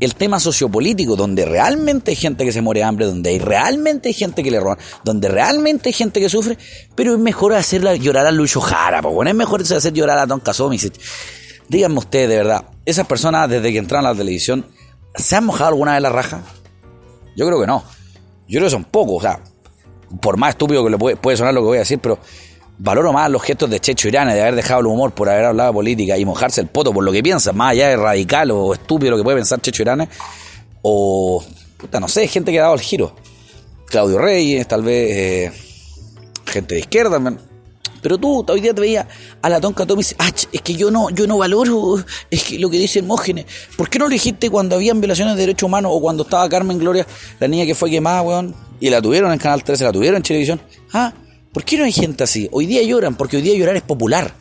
el 0.00 0.14
tema 0.14 0.40
sociopolítico, 0.40 1.14
donde 1.14 1.44
realmente 1.44 2.10
hay 2.10 2.16
gente 2.16 2.44
que 2.44 2.52
se 2.52 2.62
muere 2.62 2.80
de 2.80 2.84
hambre, 2.84 3.06
donde 3.06 3.30
hay 3.30 3.38
realmente 3.38 4.08
hay 4.08 4.14
gente 4.14 4.42
que 4.42 4.50
le 4.50 4.58
roban, 4.58 4.78
donde 5.04 5.28
realmente 5.28 5.90
hay 5.90 5.92
gente 5.92 6.20
que 6.20 6.28
sufre, 6.28 6.56
pero 6.94 7.12
es 7.12 7.18
mejor 7.18 7.52
hacerla 7.52 7.94
llorar 7.94 8.26
a 8.26 8.32
Lucho 8.32 8.60
Jara, 8.60 9.02
pues 9.02 9.14
bueno, 9.14 9.30
es 9.30 9.36
mejor 9.36 9.60
hacer 9.60 9.92
llorar 9.92 10.18
a 10.18 10.26
Don 10.26 10.40
Casomisic. 10.40 10.94
Díganme 11.68 11.98
ustedes, 11.98 12.30
de 12.30 12.36
verdad, 12.38 12.64
esas 12.84 13.06
personas 13.06 13.48
desde 13.48 13.70
que 13.70 13.78
entraron 13.78 14.06
a 14.06 14.12
la 14.12 14.18
televisión, 14.18 14.66
¿se 15.14 15.36
han 15.36 15.44
mojado 15.44 15.68
alguna 15.68 15.92
vez 15.92 16.02
la 16.02 16.10
raja? 16.10 16.42
Yo 17.36 17.46
creo 17.46 17.60
que 17.60 17.66
no. 17.66 17.84
Yo 18.48 18.58
creo 18.58 18.64
que 18.64 18.70
son 18.70 18.84
pocos, 18.84 19.18
o 19.18 19.20
sea, 19.20 19.40
por 20.20 20.36
más 20.36 20.50
estúpido 20.50 20.82
que 20.82 20.90
le 20.90 20.98
puede, 20.98 21.16
puede 21.16 21.36
sonar 21.36 21.54
lo 21.54 21.60
que 21.60 21.66
voy 21.66 21.76
a 21.76 21.80
decir, 21.80 22.00
pero 22.00 22.18
valoro 22.82 23.12
más 23.12 23.30
los 23.30 23.42
gestos 23.42 23.68
de 23.68 23.78
Checho 23.78 24.08
Irán 24.08 24.28
de 24.28 24.40
haber 24.40 24.56
dejado 24.56 24.80
el 24.80 24.86
humor 24.86 25.12
por 25.12 25.28
haber 25.28 25.44
hablado 25.44 25.70
de 25.70 25.74
política 25.74 26.16
y 26.16 26.24
mojarse 26.24 26.62
el 26.62 26.66
poto 26.68 26.92
por 26.92 27.04
lo 27.04 27.12
que 27.12 27.22
piensa, 27.22 27.52
más 27.52 27.72
allá 27.72 27.88
de 27.88 27.96
radical 27.96 28.50
o 28.50 28.72
estúpido 28.72 29.12
lo 29.12 29.16
que 29.18 29.22
puede 29.22 29.36
pensar 29.36 29.60
Checho 29.60 29.82
Irán, 29.82 30.08
o, 30.82 31.44
puta, 31.76 32.00
no 32.00 32.08
sé, 32.08 32.26
gente 32.26 32.50
que 32.50 32.58
ha 32.58 32.62
dado 32.62 32.74
el 32.74 32.80
giro. 32.80 33.14
Claudio 33.86 34.18
Reyes, 34.18 34.66
tal 34.66 34.82
vez 34.82 35.16
eh, 35.16 35.52
gente 36.46 36.74
de 36.74 36.80
izquierda, 36.80 37.20
pero 38.00 38.16
tú 38.16 38.44
hoy 38.48 38.60
día 38.60 38.72
te 38.72 38.80
veía 38.80 39.06
a 39.42 39.48
la 39.50 39.60
tonca 39.60 39.84
Tommy 39.84 40.02
y 40.02 40.14
ah, 40.18 40.32
es 40.52 40.62
que 40.62 40.74
yo 40.74 40.90
no, 40.90 41.10
yo 41.10 41.26
no 41.26 41.36
valoro 41.36 42.02
es 42.30 42.44
que 42.44 42.58
lo 42.58 42.70
que 42.70 42.78
dice 42.78 43.00
Hermógenes. 43.00 43.44
¿Por 43.76 43.90
qué 43.90 43.98
no 43.98 44.06
lo 44.06 44.10
dijiste 44.10 44.48
cuando 44.48 44.76
habían 44.76 45.00
violaciones 45.00 45.34
de 45.34 45.42
derechos 45.42 45.66
humanos 45.66 45.92
o 45.94 46.00
cuando 46.00 46.22
estaba 46.22 46.48
Carmen 46.48 46.78
Gloria, 46.78 47.06
la 47.38 47.48
niña 47.48 47.66
que 47.66 47.74
fue 47.74 47.90
quemada, 47.90 48.22
weón? 48.22 48.54
Y 48.80 48.88
la 48.88 49.02
tuvieron 49.02 49.32
en 49.32 49.38
Canal 49.38 49.62
13, 49.62 49.84
la 49.84 49.92
tuvieron 49.92 50.16
en 50.16 50.22
televisión. 50.22 50.60
Ah, 50.94 51.12
¿Por 51.52 51.64
qué 51.64 51.76
no 51.76 51.84
hay 51.84 51.92
gente 51.92 52.22
así? 52.22 52.48
Hoy 52.52 52.66
día 52.66 52.82
lloran 52.82 53.16
porque 53.16 53.36
hoy 53.36 53.42
día 53.42 53.56
llorar 53.56 53.76
es 53.76 53.82
popular. 53.82 54.34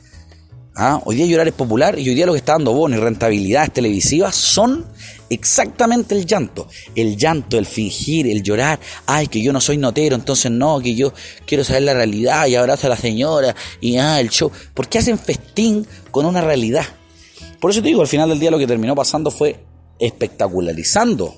¿Ah? 0.76 1.02
Hoy 1.04 1.16
día 1.16 1.26
llorar 1.26 1.48
es 1.48 1.54
popular 1.54 1.98
y 1.98 2.08
hoy 2.08 2.16
día 2.16 2.26
lo 2.26 2.34
que 2.34 2.38
está 2.38 2.54
dando 2.54 2.72
bono 2.72 2.96
y 2.96 3.00
rentabilidades 3.00 3.74
televisivas 3.74 4.36
son 4.36 4.86
exactamente 5.30 6.16
el 6.16 6.26
llanto. 6.26 6.68
El 6.96 7.18
llanto, 7.18 7.58
el 7.58 7.66
fingir, 7.66 8.28
el 8.28 8.44
llorar. 8.44 8.80
Ay, 9.08 9.28
que 9.28 9.42
yo 9.42 9.52
no 9.52 9.60
soy 9.60 9.78
notero, 9.78 10.16
entonces 10.16 10.52
no, 10.52 10.80
que 10.80 10.94
yo 10.94 11.12
quiero 11.46 11.64
saber 11.64 11.84
la 11.84 11.96
realidad 11.96 12.46
y 12.46 12.56
abrazo 12.56 12.88
a 12.88 12.92
la 12.92 12.98
señora 12.98 13.56
y 13.82 13.98
ah, 13.98 14.22
el 14.22 14.30
show. 14.30 14.52
¿Por 14.74 14.88
qué 14.88 15.00
hacen 15.00 15.18
festín 15.18 15.86
con 16.12 16.28
una 16.28 16.42
realidad? 16.42 16.86
Por 17.60 17.72
eso 17.72 17.82
te 17.82 17.88
digo, 17.88 18.02
al 18.02 18.08
final 18.08 18.30
del 18.30 18.40
día 18.40 18.52
lo 18.52 18.60
que 18.60 18.68
terminó 18.68 18.96
pasando 18.96 19.32
fue 19.32 19.60
espectacularizando 19.98 21.36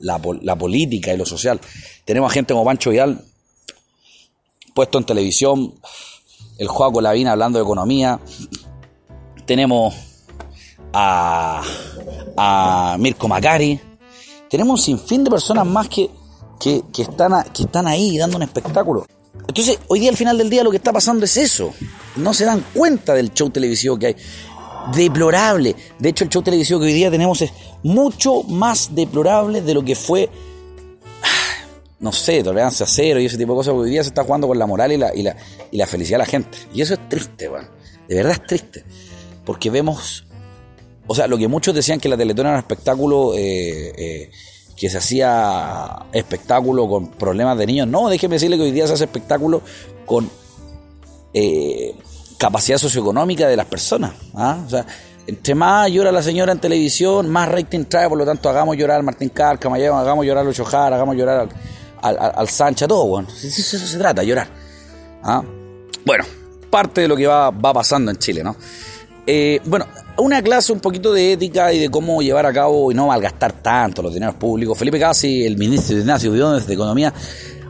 la, 0.00 0.20
la 0.40 0.56
política 0.56 1.12
y 1.12 1.18
lo 1.18 1.26
social. 1.26 1.60
Tenemos 2.06 2.30
a 2.30 2.34
gente 2.34 2.54
como 2.54 2.64
Pancho 2.64 2.90
Vidal 2.90 3.22
puesto 4.80 4.96
en 4.96 5.04
televisión, 5.04 5.74
el 6.56 6.66
Joaco 6.66 7.02
Lavín 7.02 7.28
hablando 7.28 7.58
de 7.58 7.64
economía. 7.64 8.18
Tenemos 9.44 9.94
a, 10.90 11.62
a 12.34 12.96
Mirko 12.98 13.28
Macari. 13.28 13.78
Tenemos 14.48 14.80
un 14.80 14.82
sinfín 14.82 15.22
de 15.22 15.30
personas 15.30 15.66
más 15.66 15.86
que, 15.86 16.08
que, 16.58 16.82
están 16.96 17.44
que 17.52 17.64
están 17.64 17.86
ahí 17.86 18.16
dando 18.16 18.38
un 18.38 18.42
espectáculo. 18.42 19.04
Entonces, 19.46 19.78
hoy 19.88 20.00
día 20.00 20.08
al 20.08 20.16
final 20.16 20.38
del 20.38 20.48
día 20.48 20.64
lo 20.64 20.70
que 20.70 20.78
está 20.78 20.94
pasando 20.94 21.26
es 21.26 21.36
eso. 21.36 21.74
No 22.16 22.32
se 22.32 22.46
dan 22.46 22.64
cuenta 22.72 23.12
del 23.12 23.34
show 23.34 23.50
televisivo 23.50 23.98
que 23.98 24.06
hay. 24.06 24.16
Deplorable. 24.94 25.76
De 25.98 26.08
hecho, 26.08 26.24
el 26.24 26.30
show 26.30 26.40
televisivo 26.40 26.80
que 26.80 26.86
hoy 26.86 26.94
día 26.94 27.10
tenemos 27.10 27.42
es 27.42 27.52
mucho 27.82 28.44
más 28.44 28.94
deplorable 28.94 29.60
de 29.60 29.74
lo 29.74 29.84
que 29.84 29.94
fue 29.94 30.30
no 32.00 32.12
sé, 32.12 32.42
tolerancia 32.42 32.86
cero 32.86 33.20
y 33.20 33.26
ese 33.26 33.36
tipo 33.36 33.52
de 33.52 33.58
cosas, 33.58 33.72
porque 33.72 33.84
hoy 33.84 33.90
día 33.90 34.02
se 34.02 34.08
está 34.08 34.24
jugando 34.24 34.48
con 34.48 34.58
la 34.58 34.66
moral 34.66 34.90
y 34.92 34.96
la, 34.96 35.14
y 35.14 35.22
la, 35.22 35.36
y 35.70 35.76
la 35.76 35.86
felicidad 35.86 36.16
de 36.16 36.24
la 36.24 36.26
gente. 36.26 36.58
Y 36.72 36.80
eso 36.80 36.94
es 36.94 37.08
triste, 37.08 37.48
weón. 37.48 37.68
De 38.08 38.16
verdad 38.16 38.32
es 38.32 38.46
triste. 38.46 38.84
Porque 39.44 39.70
vemos, 39.70 40.24
o 41.06 41.14
sea, 41.14 41.26
lo 41.26 41.36
que 41.36 41.46
muchos 41.46 41.74
decían 41.74 42.00
que 42.00 42.08
la 42.08 42.16
Teletón 42.16 42.46
era 42.46 42.54
un 42.54 42.58
espectáculo 42.58 43.34
eh, 43.36 43.92
eh, 43.96 44.30
que 44.76 44.88
se 44.88 44.96
hacía 44.96 46.06
espectáculo 46.12 46.88
con 46.88 47.10
problemas 47.10 47.58
de 47.58 47.66
niños. 47.66 47.86
No, 47.86 48.08
déjeme 48.08 48.36
decirle 48.36 48.56
que 48.56 48.62
hoy 48.62 48.72
día 48.72 48.86
se 48.86 48.94
hace 48.94 49.04
espectáculo 49.04 49.60
con 50.06 50.30
eh, 51.34 51.94
capacidad 52.38 52.78
socioeconómica 52.78 53.46
de 53.46 53.56
las 53.56 53.66
personas. 53.66 54.14
¿ah? 54.34 54.62
O 54.66 54.70
sea, 54.70 54.86
entre 55.26 55.54
más 55.54 55.90
llora 55.90 56.10
la 56.10 56.22
señora 56.22 56.52
en 56.52 56.60
televisión, 56.60 57.28
más 57.28 57.50
rating 57.50 57.84
trae, 57.84 58.08
por 58.08 58.16
lo 58.16 58.24
tanto 58.24 58.48
hagamos 58.48 58.76
llorar 58.78 58.96
al 58.96 59.02
Martín 59.02 59.28
Cárcama, 59.28 59.76
hagamos 59.76 60.24
llorar 60.24 60.44
a 60.44 60.46
Lucho 60.46 60.64
Jara, 60.64 60.96
hagamos 60.96 61.14
llorar 61.14 61.40
al, 61.40 61.48
al, 62.02 62.48
Sancha, 62.48 62.86
todo, 62.88 63.06
bueno. 63.06 63.28
Eso, 63.30 63.78
se 63.78 63.98
trata, 63.98 64.22
llorar. 64.22 64.48
¿Ah? 65.22 65.42
Bueno, 66.04 66.24
parte 66.70 67.02
de 67.02 67.08
lo 67.08 67.16
que 67.16 67.26
va, 67.26 67.50
va 67.50 67.72
pasando 67.72 68.10
en 68.10 68.16
Chile, 68.18 68.42
¿no? 68.42 68.56
Eh, 69.26 69.60
bueno, 69.64 69.86
una 70.18 70.42
clase 70.42 70.72
un 70.72 70.80
poquito 70.80 71.12
de 71.12 71.32
ética 71.32 71.72
y 71.72 71.78
de 71.78 71.90
cómo 71.90 72.20
llevar 72.22 72.46
a 72.46 72.52
cabo 72.52 72.90
y 72.90 72.94
no 72.94 73.06
malgastar 73.06 73.52
tanto 73.62 74.02
los 74.02 74.12
dineros 74.12 74.34
públicos. 74.34 74.76
Felipe 74.76 74.98
Casi, 74.98 75.44
el 75.44 75.56
ministro 75.56 75.94
de 75.94 76.02
Ignacio 76.02 76.32
Biones 76.32 76.66
de 76.66 76.74
Economía, 76.74 77.12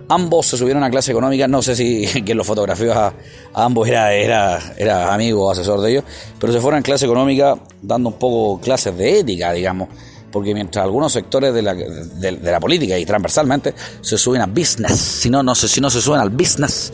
ambos 0.08 0.46
se 0.46 0.56
subieron 0.56 0.82
a 0.82 0.90
clase 0.90 1.12
económica. 1.12 1.46
No 1.48 1.62
sé 1.62 1.76
si 1.76 2.06
quien 2.24 2.36
los 2.36 2.46
fotografió 2.46 2.92
a, 2.92 3.12
ambos 3.54 3.88
era, 3.88 4.12
era, 4.12 4.58
era 4.76 5.12
amigo 5.12 5.46
o 5.46 5.50
asesor 5.50 5.80
de 5.80 5.92
ellos, 5.92 6.04
pero 6.38 6.52
se 6.52 6.60
fueron 6.60 6.78
en 6.78 6.82
clase 6.82 7.04
económica 7.04 7.56
dando 7.82 8.10
un 8.10 8.18
poco 8.18 8.60
clases 8.60 8.96
de 8.96 9.20
ética, 9.20 9.52
digamos. 9.52 9.88
Porque 10.32 10.54
mientras 10.54 10.84
algunos 10.84 11.12
sectores 11.12 11.52
de 11.52 11.62
la, 11.62 11.74
de, 11.74 12.38
la 12.40 12.60
política 12.60 12.96
y 12.98 13.04
transversalmente 13.04 13.74
se 14.00 14.16
suben 14.16 14.42
a 14.42 14.46
business, 14.46 14.96
si 14.98 15.30
no, 15.30 15.42
no, 15.42 15.54
si 15.54 15.80
no 15.80 15.90
se 15.90 16.00
suben 16.00 16.20
al 16.20 16.30
business, 16.30 16.92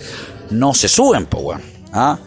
no 0.50 0.72
se 0.74 0.88
suben, 0.88 1.26
pues, 1.26 1.42
bueno. 1.42 1.62
¿ah? 1.92 2.18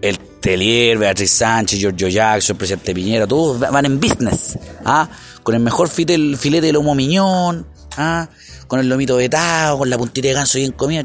El 0.00 0.18
Telier, 0.18 0.98
Beatriz 0.98 1.30
Sánchez, 1.30 1.78
Giorgio 1.78 2.08
Jackson, 2.08 2.54
el 2.54 2.58
presidente 2.58 2.94
Piñera, 2.94 3.26
todos 3.26 3.58
van 3.60 3.86
en 3.86 4.00
business, 4.00 4.58
¿ah? 4.84 5.08
Con 5.42 5.54
el 5.54 5.60
mejor 5.60 5.88
filete, 5.88 6.36
filete 6.36 6.66
de 6.66 6.72
lomo 6.72 6.94
miñón, 6.94 7.66
¿ah? 7.96 8.28
Con 8.66 8.80
el 8.80 8.88
lomito 8.88 9.16
vetado, 9.16 9.78
con 9.78 9.88
la 9.88 9.96
puntita 9.96 10.28
de 10.28 10.34
ganso 10.34 10.58
bien 10.58 10.72
comida. 10.72 11.02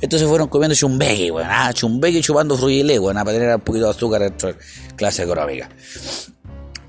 Estos 0.00 0.20
se 0.20 0.26
fueron 0.26 0.48
comiendo 0.48 0.74
chumbeque, 0.74 1.30
weón, 1.30 1.48
¿ah? 1.50 1.72
Chumbeque 1.72 2.20
chupando 2.20 2.56
fruile, 2.56 2.98
weón, 2.98 3.16
para 3.16 3.32
tener 3.32 3.54
un 3.54 3.60
poquito 3.60 3.86
de 3.86 3.90
azúcar 3.90 4.22
dentro 4.22 4.52
de 4.52 4.58
clase 4.96 5.22
económica. 5.24 5.68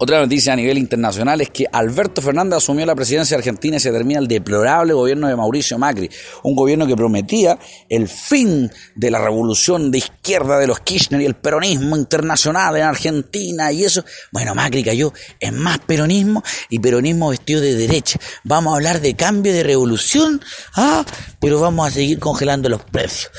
Otra 0.01 0.21
noticia 0.21 0.53
a 0.53 0.55
nivel 0.55 0.77
internacional 0.77 1.41
es 1.41 1.49
que 1.49 1.65
Alberto 1.69 2.21
Fernández 2.21 2.55
asumió 2.55 2.85
la 2.85 2.95
presidencia 2.95 3.35
de 3.35 3.39
Argentina 3.39 3.75
y 3.75 3.79
se 3.81 3.91
termina 3.91 4.21
el 4.21 4.29
deplorable 4.29 4.93
gobierno 4.93 5.27
de 5.27 5.35
Mauricio 5.35 5.77
Macri, 5.77 6.09
un 6.43 6.55
gobierno 6.55 6.87
que 6.87 6.95
prometía 6.95 7.59
el 7.89 8.07
fin 8.07 8.71
de 8.95 9.11
la 9.11 9.19
revolución 9.19 9.91
de 9.91 9.97
izquierda 9.97 10.57
de 10.57 10.67
los 10.67 10.79
Kirchner 10.79 11.19
y 11.19 11.25
el 11.25 11.35
peronismo 11.35 11.97
internacional 11.97 12.77
en 12.77 12.83
Argentina 12.83 13.73
y 13.73 13.83
eso. 13.83 14.05
Bueno, 14.31 14.55
Macri 14.55 14.85
cayó 14.85 15.11
en 15.41 15.57
más 15.57 15.79
peronismo 15.79 16.43
y 16.69 16.79
peronismo 16.79 17.31
vestido 17.31 17.59
de 17.59 17.75
derecha. 17.75 18.21
Vamos 18.45 18.71
a 18.71 18.77
hablar 18.77 19.01
de 19.01 19.17
cambio 19.17 19.51
de 19.51 19.63
revolución, 19.63 20.39
ah, 20.77 21.05
pero 21.41 21.59
vamos 21.59 21.85
a 21.85 21.91
seguir 21.91 22.19
congelando 22.19 22.69
los 22.69 22.85
precios. 22.85 23.31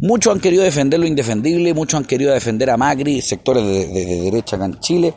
Muchos 0.00 0.34
han 0.34 0.40
querido 0.40 0.64
defender 0.64 0.98
lo 0.98 1.06
indefendible, 1.06 1.72
muchos 1.74 1.98
han 1.98 2.06
querido 2.06 2.32
defender 2.32 2.70
a 2.70 2.76
Macri, 2.76 3.22
sectores 3.22 3.64
de, 3.64 3.86
de 3.86 4.20
derecha 4.22 4.56
acá 4.56 4.64
en 4.64 4.80
Chile 4.80 5.14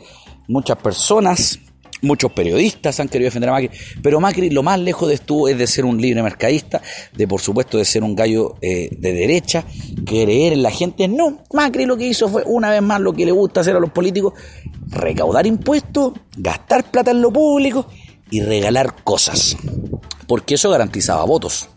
muchas 0.48 0.78
personas, 0.78 1.60
muchos 2.02 2.32
periodistas 2.32 3.00
han 3.00 3.08
querido 3.08 3.28
defender 3.28 3.50
a 3.50 3.54
Macri, 3.54 3.72
pero 4.02 4.20
Macri 4.20 4.50
lo 4.50 4.64
más 4.64 4.80
lejos 4.80 5.08
de 5.10 5.16
estuvo 5.16 5.48
es 5.48 5.58
de 5.58 5.68
ser 5.68 5.86
un 5.86 6.00
libre 6.00 6.22
mercadista, 6.24 6.82
de 7.14 7.28
por 7.28 7.42
supuesto 7.42 7.78
de 7.78 7.86
ser 7.86 8.04
un 8.04 8.16
gallo 8.16 8.56
eh, 8.62 8.90
de 8.92 9.14
derecha, 9.14 9.66
creer 10.06 10.54
en 10.54 10.64
la 10.64 10.72
gente. 10.72 11.08
No, 11.08 11.44
Macri 11.54 11.86
lo 11.86 11.98
que 11.98 12.08
hizo 12.08 12.30
fue 12.30 12.44
una 12.46 12.70
vez 12.70 12.82
más 12.82 13.02
lo 13.02 13.14
que 13.14 13.26
le 13.26 13.32
gusta 13.32 13.62
hacer 13.62 13.76
a 13.76 13.80
los 13.80 13.92
políticos, 13.92 14.34
recaudar 14.88 15.46
impuestos, 15.48 16.14
gastar 16.38 16.90
plata 16.92 17.12
en 17.12 17.22
lo 17.22 17.32
público 17.32 17.88
y 18.30 18.42
regalar 18.42 19.04
cosas, 19.04 19.58
porque 20.28 20.56
eso 20.56 20.70
garantizaba 20.70 21.24
votos. 21.26 21.70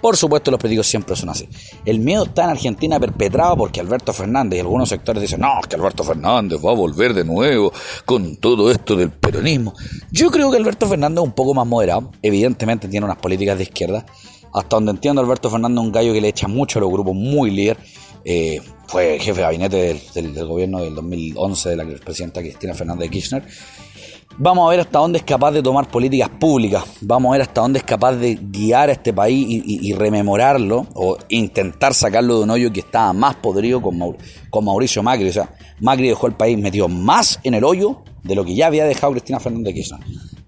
Por 0.00 0.16
supuesto, 0.16 0.50
los 0.50 0.60
políticos 0.60 0.86
siempre 0.86 1.16
son 1.16 1.30
así. 1.30 1.48
El 1.84 2.00
miedo 2.00 2.24
está 2.24 2.44
en 2.44 2.50
Argentina 2.50 3.00
perpetrado 3.00 3.56
porque 3.56 3.80
Alberto 3.80 4.12
Fernández 4.12 4.58
y 4.58 4.60
algunos 4.60 4.88
sectores 4.88 5.20
dicen, 5.20 5.40
no, 5.40 5.60
que 5.68 5.76
Alberto 5.76 6.04
Fernández 6.04 6.60
va 6.64 6.70
a 6.70 6.74
volver 6.74 7.14
de 7.14 7.24
nuevo 7.24 7.72
con 8.04 8.36
todo 8.36 8.70
esto 8.70 8.96
del 8.96 9.10
peronismo. 9.10 9.74
Yo 10.12 10.30
creo 10.30 10.50
que 10.50 10.56
Alberto 10.56 10.88
Fernández 10.88 11.22
es 11.22 11.24
un 11.28 11.32
poco 11.32 11.54
más 11.54 11.66
moderado. 11.66 12.12
Evidentemente 12.22 12.88
tiene 12.88 13.06
unas 13.06 13.18
políticas 13.18 13.56
de 13.58 13.64
izquierda. 13.64 14.06
Hasta 14.52 14.76
donde 14.76 14.92
entiendo, 14.92 15.20
Alberto 15.20 15.50
Fernández 15.50 15.78
es 15.78 15.86
un 15.86 15.92
gallo 15.92 16.12
que 16.12 16.20
le 16.20 16.28
echa 16.28 16.48
mucho 16.48 16.78
a 16.78 16.82
los 16.82 16.90
grupos, 16.90 17.14
muy 17.14 17.50
líder. 17.50 17.76
Eh, 18.24 18.60
fue 18.86 19.18
jefe 19.18 19.40
de 19.40 19.42
gabinete 19.42 20.00
del, 20.14 20.34
del, 20.34 20.46
gobierno 20.46 20.82
del 20.82 20.94
2011 20.94 21.68
de 21.68 21.76
la 21.76 21.84
presidenta 21.84 22.40
Cristina 22.40 22.74
Fernández 22.74 23.08
de 23.08 23.10
Kirchner. 23.10 23.44
Vamos 24.36 24.66
a 24.66 24.70
ver 24.70 24.80
hasta 24.80 24.98
dónde 25.00 25.18
es 25.18 25.24
capaz 25.24 25.50
de 25.50 25.62
tomar 25.62 25.88
políticas 25.88 26.28
públicas, 26.28 26.84
vamos 27.00 27.30
a 27.30 27.32
ver 27.32 27.42
hasta 27.42 27.60
dónde 27.60 27.80
es 27.80 27.84
capaz 27.84 28.12
de 28.12 28.38
guiar 28.40 28.88
a 28.88 28.92
este 28.92 29.12
país 29.12 29.44
y, 29.48 29.92
rememorarlo 29.94 30.86
o 30.94 31.16
intentar 31.28 31.92
sacarlo 31.92 32.38
de 32.38 32.44
un 32.44 32.50
hoyo 32.50 32.72
que 32.72 32.80
estaba 32.80 33.12
más 33.12 33.34
podrido 33.36 33.82
con, 33.82 33.98
con 34.50 34.64
Mauricio 34.64 35.02
Macri. 35.02 35.28
O 35.28 35.32
sea, 35.32 35.50
Macri 35.80 36.08
dejó 36.08 36.28
el 36.28 36.34
país 36.34 36.56
metido 36.56 36.86
más 36.86 37.40
en 37.42 37.54
el 37.54 37.64
hoyo 37.64 38.02
de 38.22 38.34
lo 38.36 38.44
que 38.44 38.54
ya 38.54 38.68
había 38.68 38.84
dejado 38.84 39.12
Cristina 39.12 39.40
Fernández 39.40 39.74
de 39.74 39.74
Kirchner. 39.74 40.00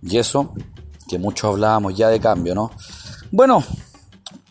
Y 0.02 0.18
eso, 0.18 0.54
que 1.08 1.18
muchos 1.18 1.52
hablábamos 1.52 1.96
ya 1.96 2.08
de 2.08 2.20
cambio, 2.20 2.54
¿no? 2.54 2.70
Bueno, 3.32 3.64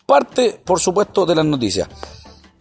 parte, 0.06 0.60
por 0.66 0.80
supuesto, 0.80 1.26
de 1.26 1.36
las 1.36 1.46
noticias. 1.46 1.88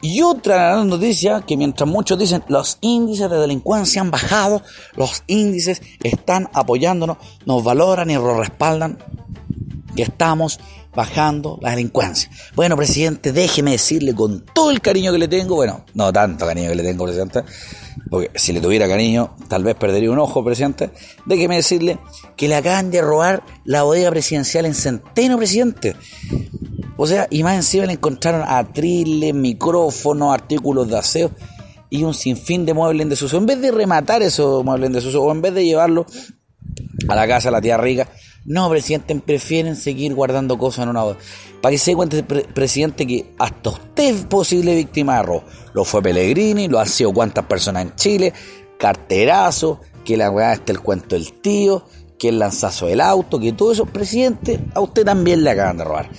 Y 0.00 0.22
otra 0.22 0.84
noticia 0.84 1.42
que 1.42 1.56
mientras 1.56 1.88
muchos 1.88 2.18
dicen 2.18 2.44
los 2.48 2.78
índices 2.80 3.28
de 3.28 3.36
delincuencia 3.36 4.00
han 4.00 4.10
bajado, 4.10 4.62
los 4.94 5.24
índices 5.26 5.82
están 6.02 6.48
apoyándonos, 6.52 7.18
nos 7.46 7.64
valoran 7.64 8.10
y 8.10 8.14
nos 8.14 8.36
respaldan 8.36 8.98
que 9.96 10.02
estamos 10.02 10.60
bajando 10.94 11.58
la 11.60 11.70
delincuencia. 11.70 12.30
Bueno, 12.54 12.76
presidente, 12.76 13.32
déjeme 13.32 13.72
decirle 13.72 14.14
con 14.14 14.44
todo 14.54 14.70
el 14.70 14.80
cariño 14.80 15.12
que 15.12 15.18
le 15.18 15.28
tengo, 15.28 15.56
bueno, 15.56 15.84
no 15.94 16.12
tanto 16.12 16.46
cariño 16.46 16.68
que 16.68 16.76
le 16.76 16.82
tengo, 16.82 17.04
presidente, 17.04 17.42
porque 18.10 18.30
si 18.36 18.52
le 18.52 18.60
tuviera 18.60 18.88
cariño, 18.88 19.36
tal 19.48 19.64
vez 19.64 19.74
perdería 19.74 20.10
un 20.10 20.18
ojo, 20.18 20.44
presidente. 20.44 20.90
Déjeme 21.26 21.56
decirle 21.56 21.98
que 22.36 22.48
le 22.48 22.56
acaban 22.56 22.90
de 22.90 23.00
robar 23.02 23.42
la 23.64 23.82
bodega 23.82 24.10
presidencial 24.10 24.66
en 24.66 24.74
Centeno, 24.74 25.36
presidente. 25.36 25.96
O 27.00 27.06
sea, 27.06 27.28
y 27.30 27.44
más 27.44 27.54
encima 27.54 27.86
le 27.86 27.92
encontraron 27.92 28.42
atriles, 28.44 29.32
micrófonos, 29.32 30.34
artículos 30.34 30.88
de 30.88 30.98
aseo 30.98 31.30
y 31.90 32.02
un 32.02 32.12
sinfín 32.12 32.66
de 32.66 32.74
muebles 32.74 33.04
en 33.04 33.08
desuso. 33.08 33.38
En 33.38 33.46
vez 33.46 33.60
de 33.60 33.70
rematar 33.70 34.20
esos 34.20 34.64
muebles 34.64 34.88
en 34.88 34.94
desuso 34.94 35.22
o 35.22 35.30
en 35.30 35.40
vez 35.40 35.54
de 35.54 35.64
llevarlo 35.64 36.06
a 37.08 37.14
la 37.14 37.28
casa 37.28 37.48
de 37.48 37.52
la 37.52 37.60
tía 37.60 37.76
rica, 37.76 38.08
no, 38.44 38.68
presidente, 38.68 39.14
prefieren 39.14 39.76
seguir 39.76 40.12
guardando 40.12 40.58
cosas 40.58 40.82
en 40.82 40.88
una 40.88 41.04
bodega. 41.04 41.20
Para 41.60 41.70
que 41.70 41.78
se 41.78 41.92
dé 41.92 41.96
cuenta, 41.96 42.26
presidente, 42.52 43.06
que 43.06 43.32
hasta 43.38 43.70
usted 43.70 44.16
es 44.16 44.24
posible 44.24 44.74
víctima 44.74 45.18
de 45.18 45.22
robo. 45.22 45.44
Lo 45.74 45.84
fue 45.84 46.02
Pellegrini, 46.02 46.66
lo 46.66 46.80
han 46.80 46.88
sido 46.88 47.12
cuántas 47.12 47.44
personas 47.44 47.84
en 47.84 47.94
Chile, 47.94 48.32
carterazo, 48.76 49.80
que 50.04 50.16
la 50.16 50.32
weá 50.32 50.52
está 50.52 50.72
el 50.72 50.80
cuento 50.80 51.14
del 51.14 51.32
tío 51.34 51.84
que 52.18 52.28
el 52.28 52.38
lanzazo 52.38 52.86
del 52.86 53.00
auto, 53.00 53.38
que 53.38 53.52
todo 53.52 53.72
eso, 53.72 53.86
presidente, 53.86 54.58
a 54.74 54.80
usted 54.80 55.04
también 55.04 55.44
le 55.44 55.50
acaban 55.50 55.78
de 55.78 55.84
robar. 55.84 56.10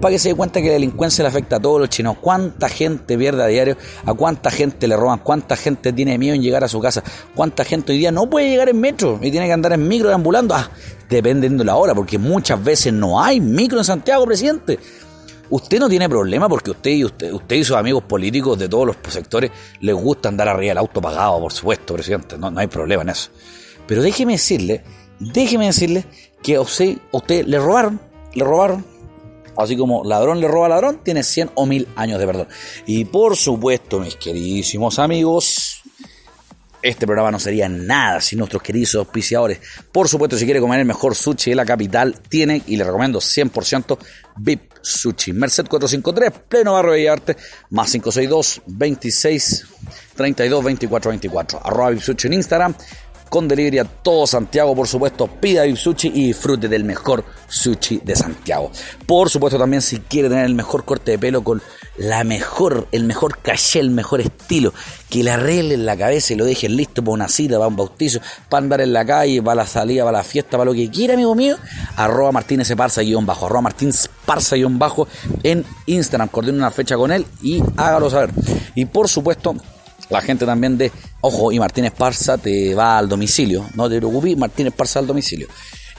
Para 0.00 0.12
que 0.12 0.18
se 0.18 0.28
dé 0.28 0.34
cuenta 0.34 0.60
que 0.60 0.68
la 0.68 0.74
delincuencia 0.74 1.22
le 1.22 1.28
afecta 1.28 1.56
a 1.56 1.60
todos 1.60 1.80
los 1.80 1.88
chinos. 1.88 2.18
¿Cuánta 2.20 2.68
gente 2.68 3.16
pierde 3.16 3.42
a 3.42 3.46
diario? 3.46 3.78
¿A 4.04 4.12
cuánta 4.12 4.50
gente 4.50 4.86
le 4.86 4.96
roban? 4.96 5.20
¿Cuánta 5.20 5.56
gente 5.56 5.92
tiene 5.94 6.18
miedo 6.18 6.34
en 6.34 6.42
llegar 6.42 6.62
a 6.62 6.68
su 6.68 6.78
casa? 6.80 7.02
¿Cuánta 7.34 7.64
gente 7.64 7.92
hoy 7.92 7.98
día 7.98 8.12
no 8.12 8.28
puede 8.28 8.50
llegar 8.50 8.68
en 8.68 8.78
metro 8.78 9.18
y 9.22 9.30
tiene 9.30 9.46
que 9.46 9.52
andar 9.54 9.72
en 9.72 9.88
micro 9.88 10.12
ambulando? 10.14 10.54
Ah, 10.54 10.70
dependiendo 11.08 11.62
de 11.62 11.66
la 11.66 11.76
hora, 11.76 11.94
porque 11.94 12.18
muchas 12.18 12.62
veces 12.62 12.92
no 12.92 13.22
hay 13.22 13.40
micro 13.40 13.78
en 13.78 13.84
Santiago, 13.84 14.26
presidente. 14.26 14.78
Usted 15.48 15.78
no 15.78 15.88
tiene 15.88 16.08
problema 16.08 16.48
porque 16.48 16.72
usted 16.72 16.90
y 16.90 17.04
usted, 17.04 17.32
usted 17.32 17.56
y 17.56 17.64
sus 17.64 17.76
amigos 17.76 18.02
políticos 18.02 18.58
de 18.58 18.68
todos 18.68 18.86
los 18.86 18.96
sectores 19.08 19.50
les 19.80 19.94
gusta 19.94 20.28
andar 20.28 20.48
arriba 20.48 20.70
del 20.70 20.78
auto 20.78 21.00
pagado, 21.00 21.40
por 21.40 21.52
supuesto, 21.52 21.94
presidente. 21.94 22.36
No, 22.36 22.50
no 22.50 22.60
hay 22.60 22.66
problema 22.66 23.02
en 23.02 23.10
eso. 23.10 23.30
Pero 23.86 24.02
déjeme 24.02 24.32
decirle 24.32 24.82
déjeme 25.18 25.66
decirle 25.66 26.04
que 26.42 26.58
usted, 26.58 26.98
usted 27.12 27.44
le 27.46 27.58
robaron, 27.58 28.00
le 28.34 28.44
robaron. 28.44 28.84
Así 29.56 29.76
como 29.76 30.04
ladrón 30.04 30.40
le 30.40 30.48
roba 30.48 30.66
a 30.66 30.68
ladrón, 30.68 31.00
tiene 31.02 31.22
100 31.22 31.52
o 31.54 31.64
1000 31.64 31.88
años 31.96 32.18
de 32.18 32.26
perdón. 32.26 32.48
Y 32.86 33.06
por 33.06 33.36
supuesto, 33.36 33.98
mis 34.00 34.16
queridísimos 34.16 34.98
amigos, 34.98 35.82
este 36.82 37.06
programa 37.06 37.30
no 37.30 37.40
sería 37.40 37.68
nada 37.68 38.20
sin 38.20 38.38
nuestros 38.38 38.62
queridos 38.62 38.94
auspiciadores. 38.96 39.58
Por 39.90 40.08
supuesto, 40.08 40.36
si 40.36 40.44
quiere 40.44 40.60
comer 40.60 40.80
el 40.80 40.86
mejor 40.86 41.14
sushi 41.14 41.50
de 41.50 41.56
la 41.56 41.64
capital, 41.64 42.20
tiene, 42.28 42.62
y 42.66 42.76
le 42.76 42.84
recomiendo 42.84 43.18
100%, 43.18 43.98
VIP 44.36 44.72
Sushi. 44.82 45.32
Merced 45.32 45.66
453, 45.66 46.44
pleno 46.48 46.74
barrio 46.74 46.92
de 46.92 47.08
Arte, 47.08 47.36
más 47.70 47.90
562 47.90 48.62
26 48.66 49.66
32 50.14 50.64
24 50.64 51.08
24. 51.10 51.66
Arroba 51.66 51.90
VIP 51.90 52.02
Sushi 52.02 52.26
en 52.28 52.32
Instagram 52.34 52.74
con 53.28 53.48
delivery 53.48 53.78
a 53.78 53.84
todo 53.84 54.26
Santiago, 54.26 54.74
por 54.74 54.88
supuesto, 54.88 55.26
pida 55.26 55.64
el 55.64 55.76
sushi 55.76 56.08
y 56.08 56.26
disfrute 56.28 56.68
del 56.68 56.84
mejor 56.84 57.24
sushi 57.48 58.00
de 58.04 58.16
Santiago. 58.16 58.70
Por 59.06 59.30
supuesto 59.30 59.58
también 59.58 59.82
si 59.82 60.00
quiere 60.00 60.28
tener 60.28 60.44
el 60.44 60.54
mejor 60.54 60.84
corte 60.84 61.12
de 61.12 61.18
pelo 61.18 61.42
con 61.42 61.62
la 61.96 62.24
mejor, 62.24 62.88
el 62.92 63.04
mejor 63.04 63.38
caché, 63.38 63.80
el 63.80 63.90
mejor 63.90 64.20
estilo, 64.20 64.72
que 65.08 65.24
le 65.24 65.30
arreglen 65.30 65.86
la 65.86 65.96
cabeza 65.96 66.32
y 66.32 66.36
lo 66.36 66.44
dejen 66.44 66.76
listo 66.76 67.02
para 67.02 67.14
una 67.14 67.28
cita, 67.28 67.56
para 67.56 67.68
un 67.68 67.76
bautizo, 67.76 68.20
para 68.48 68.62
andar 68.62 68.80
en 68.80 68.92
la 68.92 69.04
calle, 69.04 69.42
para 69.42 69.56
la 69.56 69.66
salida, 69.66 70.04
para 70.04 70.18
la 70.18 70.24
fiesta, 70.24 70.52
para 70.52 70.66
lo 70.66 70.74
que 70.74 70.90
quiera, 70.90 71.14
amigo 71.14 71.34
mío, 71.34 71.56
arroba 71.96 72.32
Martínez 72.32 72.72
Parza 72.76 73.02
guion 73.02 73.26
bajo, 73.26 73.46
arroba 73.46 73.62
Martínez 73.62 74.08
Parza 74.24 74.56
guion 74.56 74.78
bajo 74.78 75.08
en 75.42 75.64
Instagram, 75.86 76.28
coordine 76.28 76.58
una 76.58 76.70
fecha 76.70 76.96
con 76.96 77.12
él 77.12 77.26
y 77.42 77.62
hágalo 77.76 78.10
saber. 78.10 78.30
Y 78.74 78.84
por 78.84 79.08
supuesto, 79.08 79.56
la 80.10 80.20
gente 80.20 80.46
también 80.46 80.78
de, 80.78 80.92
ojo, 81.20 81.52
y 81.52 81.58
Martínez 81.58 81.92
Parza 81.92 82.38
te 82.38 82.74
va 82.74 82.98
al 82.98 83.08
domicilio, 83.08 83.68
no 83.74 83.88
te 83.88 83.96
preocupes, 83.98 84.36
Martínez 84.36 84.72
Parza 84.74 85.00
al 85.00 85.06
domicilio. 85.06 85.48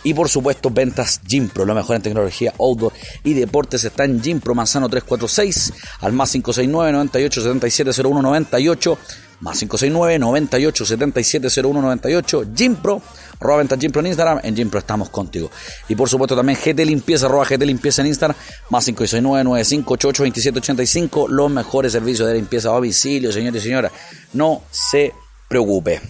Y 0.04 0.14
por 0.14 0.30
supuesto, 0.30 0.70
ventas 0.70 1.20
Gimpro, 1.28 1.66
lo 1.66 1.76
mejor 1.76 1.96
en 1.98 2.02
tecnología 2.02 2.54
outdoor 2.60 2.94
y 3.24 3.34
deportes 3.34 3.84
está 3.84 4.06
en 4.06 4.22
Gimpro 4.22 4.56
Manzano 4.56 4.88
346 4.88 5.74
al 6.02 6.14
más 6.14 6.32
569 6.32 6.92
98 6.94 7.42
77 7.42 7.92
01 8.04 8.22
98 8.22 8.98
más 9.42 9.60
569 9.60 10.20
98 10.20 10.86
77 10.86 11.48
01 11.62 11.82
98 11.82 12.46
Gimpro 12.56 13.02
arroba 13.40 13.64
Gimpro 13.80 14.02
en 14.02 14.08
Instagram 14.08 14.40
en 14.44 14.56
Gimpro 14.56 14.80
estamos 14.80 15.10
contigo. 15.10 15.50
Y 15.88 15.96
por 15.96 16.10
supuesto 16.10 16.36
también 16.36 16.58
GT 16.58 16.86
Limpieza 16.86 17.28
arroba 17.28 17.46
GT 17.46 17.64
Limpieza 17.66 18.02
en 18.02 18.08
Instagram 18.08 18.38
más 18.70 18.86
569 18.86 19.44
9588 19.44 20.24
2785 20.24 21.28
los 21.28 21.52
mejores 21.52 21.92
servicios 21.92 22.28
de 22.28 22.36
limpieza 22.36 22.70
a 22.70 22.74
domicilio 22.74 23.32
señores 23.32 23.62
y 23.62 23.68
señoras. 23.68 23.92
No 24.34 24.64
se 24.72 25.14
preocupe. 25.48 26.02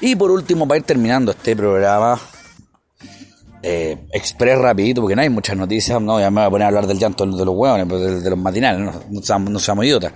Y 0.00 0.16
por 0.16 0.30
último 0.30 0.66
para 0.66 0.78
ir 0.78 0.84
terminando 0.84 1.32
este 1.32 1.54
programa 1.54 2.18
eh, 3.62 4.06
express 4.12 4.58
rapidito, 4.58 5.02
porque 5.02 5.14
no 5.14 5.22
hay 5.22 5.28
muchas 5.28 5.56
noticias, 5.56 6.00
no, 6.00 6.18
ya 6.18 6.30
me 6.30 6.40
voy 6.40 6.46
a 6.46 6.50
poner 6.50 6.64
a 6.64 6.68
hablar 6.68 6.86
del 6.86 6.98
llanto 6.98 7.26
de 7.26 7.44
los 7.44 7.54
hueones, 7.54 7.86
pues, 7.86 8.22
de, 8.22 8.30
los 8.30 8.38
matinales, 8.38 8.80
no, 8.80 8.92
no, 8.92 9.50
no 9.50 9.58
seamos 9.58 9.84
idiotas. 9.84 10.12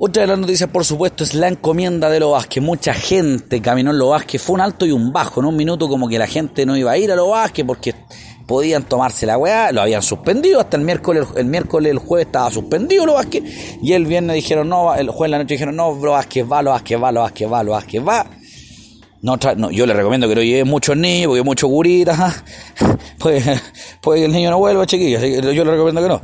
Otra 0.00 0.22
de 0.22 0.28
las 0.28 0.38
noticias, 0.38 0.70
por 0.70 0.84
supuesto, 0.84 1.24
es 1.24 1.34
la 1.34 1.48
encomienda 1.48 2.08
de 2.08 2.20
los 2.20 2.46
que 2.46 2.60
Mucha 2.60 2.94
gente 2.94 3.60
caminó 3.60 3.90
en 3.90 3.98
los 3.98 4.22
Fue 4.38 4.54
un 4.54 4.60
alto 4.60 4.86
y 4.86 4.92
un 4.92 5.12
bajo. 5.12 5.40
En 5.40 5.46
un 5.46 5.56
minuto 5.56 5.88
como 5.88 6.08
que 6.08 6.20
la 6.20 6.28
gente 6.28 6.64
no 6.64 6.76
iba 6.76 6.92
a 6.92 6.98
ir 6.98 7.10
a 7.10 7.16
los 7.16 7.28
porque 7.66 7.96
podían 8.46 8.84
tomarse 8.84 9.26
la 9.26 9.36
weá. 9.36 9.72
Lo 9.72 9.80
habían 9.80 10.02
suspendido 10.02 10.60
hasta 10.60 10.76
el 10.76 10.84
miércoles. 10.84 11.26
El 11.34 11.46
miércoles, 11.46 11.90
el 11.90 11.98
jueves 11.98 12.26
estaba 12.26 12.48
suspendido 12.48 13.06
los 13.06 13.26
Y 13.82 13.92
el 13.92 14.06
viernes 14.06 14.36
dijeron 14.36 14.68
no, 14.68 14.94
el 14.94 15.10
jueves 15.10 15.26
en 15.26 15.30
la 15.32 15.38
noche 15.38 15.54
dijeron 15.54 15.74
no, 15.74 15.90
los 15.90 16.12
Vázquez 16.12 16.46
va, 16.48 16.62
los 16.62 16.74
Vázquez 16.74 17.02
va, 17.02 17.10
los 17.10 17.22
Vázquez 17.24 17.52
va, 17.52 17.62
los 17.64 17.74
Vázquez 17.74 18.06
va. 18.06 18.26
No, 19.20 19.36
yo 19.72 19.84
le 19.84 19.94
recomiendo 19.94 20.28
que 20.28 20.36
no 20.36 20.42
lleve 20.42 20.62
muchos 20.62 20.96
niños, 20.96 21.26
porque 21.26 21.42
muchos 21.42 21.68
guritas. 21.68 22.44
Puede, 23.18 23.42
puede 24.00 24.20
que 24.20 24.26
el 24.26 24.32
niño 24.32 24.50
no 24.50 24.58
vuelva, 24.58 24.86
chiquillos. 24.86 25.20
Yo 25.20 25.64
le 25.64 25.72
recomiendo 25.72 26.00
que 26.00 26.08
no. 26.08 26.22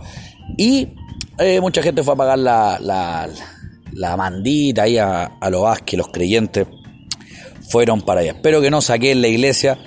Y 0.57 0.95
eh, 1.39 1.61
mucha 1.61 1.83
gente 1.83 2.05
fue 2.05 2.15
a 2.15 2.17
pagar 2.17 2.39
la, 2.39 2.79
la 2.81 3.29
mandita 4.17 4.83
ahí 4.83 4.99
a, 4.99 5.25
a 5.25 5.51
los 5.51 5.63
Vázquez, 5.63 5.99
los 5.99 6.09
creyentes 6.09 6.67
fueron 7.69 8.03
para 8.03 8.21
allá. 8.21 8.33
Espero 8.33 8.61
que 8.61 8.71
no 8.71 8.81
saquen 8.81 9.21
la 9.21 9.29
iglesia. 9.29 9.79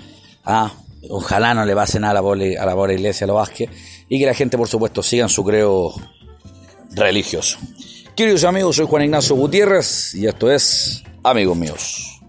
Ah, 0.43 0.71
ojalá 1.09 1.53
no 1.53 1.65
le 1.65 1.75
pase 1.75 1.99
nada 1.99 2.11
a 2.11 2.15
la 2.15 2.21
pobre, 2.21 2.57
a 2.57 2.65
la 2.65 2.93
iglesia 2.93 3.25
a 3.25 3.27
los 3.27 3.35
Vázquez. 3.35 3.69
Y 4.09 4.19
que 4.19 4.25
la 4.25 4.33
gente, 4.33 4.57
por 4.57 4.67
supuesto, 4.67 5.03
siga 5.03 5.27
su 5.27 5.43
creo 5.43 5.93
religioso. 6.91 7.57
Queridos 8.15 8.43
amigos, 8.45 8.75
soy 8.77 8.87
Juan 8.87 9.03
Ignacio 9.03 9.35
Gutiérrez 9.35 10.15
y 10.15 10.25
esto 10.25 10.51
es 10.51 11.03
Amigos 11.23 11.57
Míos. 11.57 12.19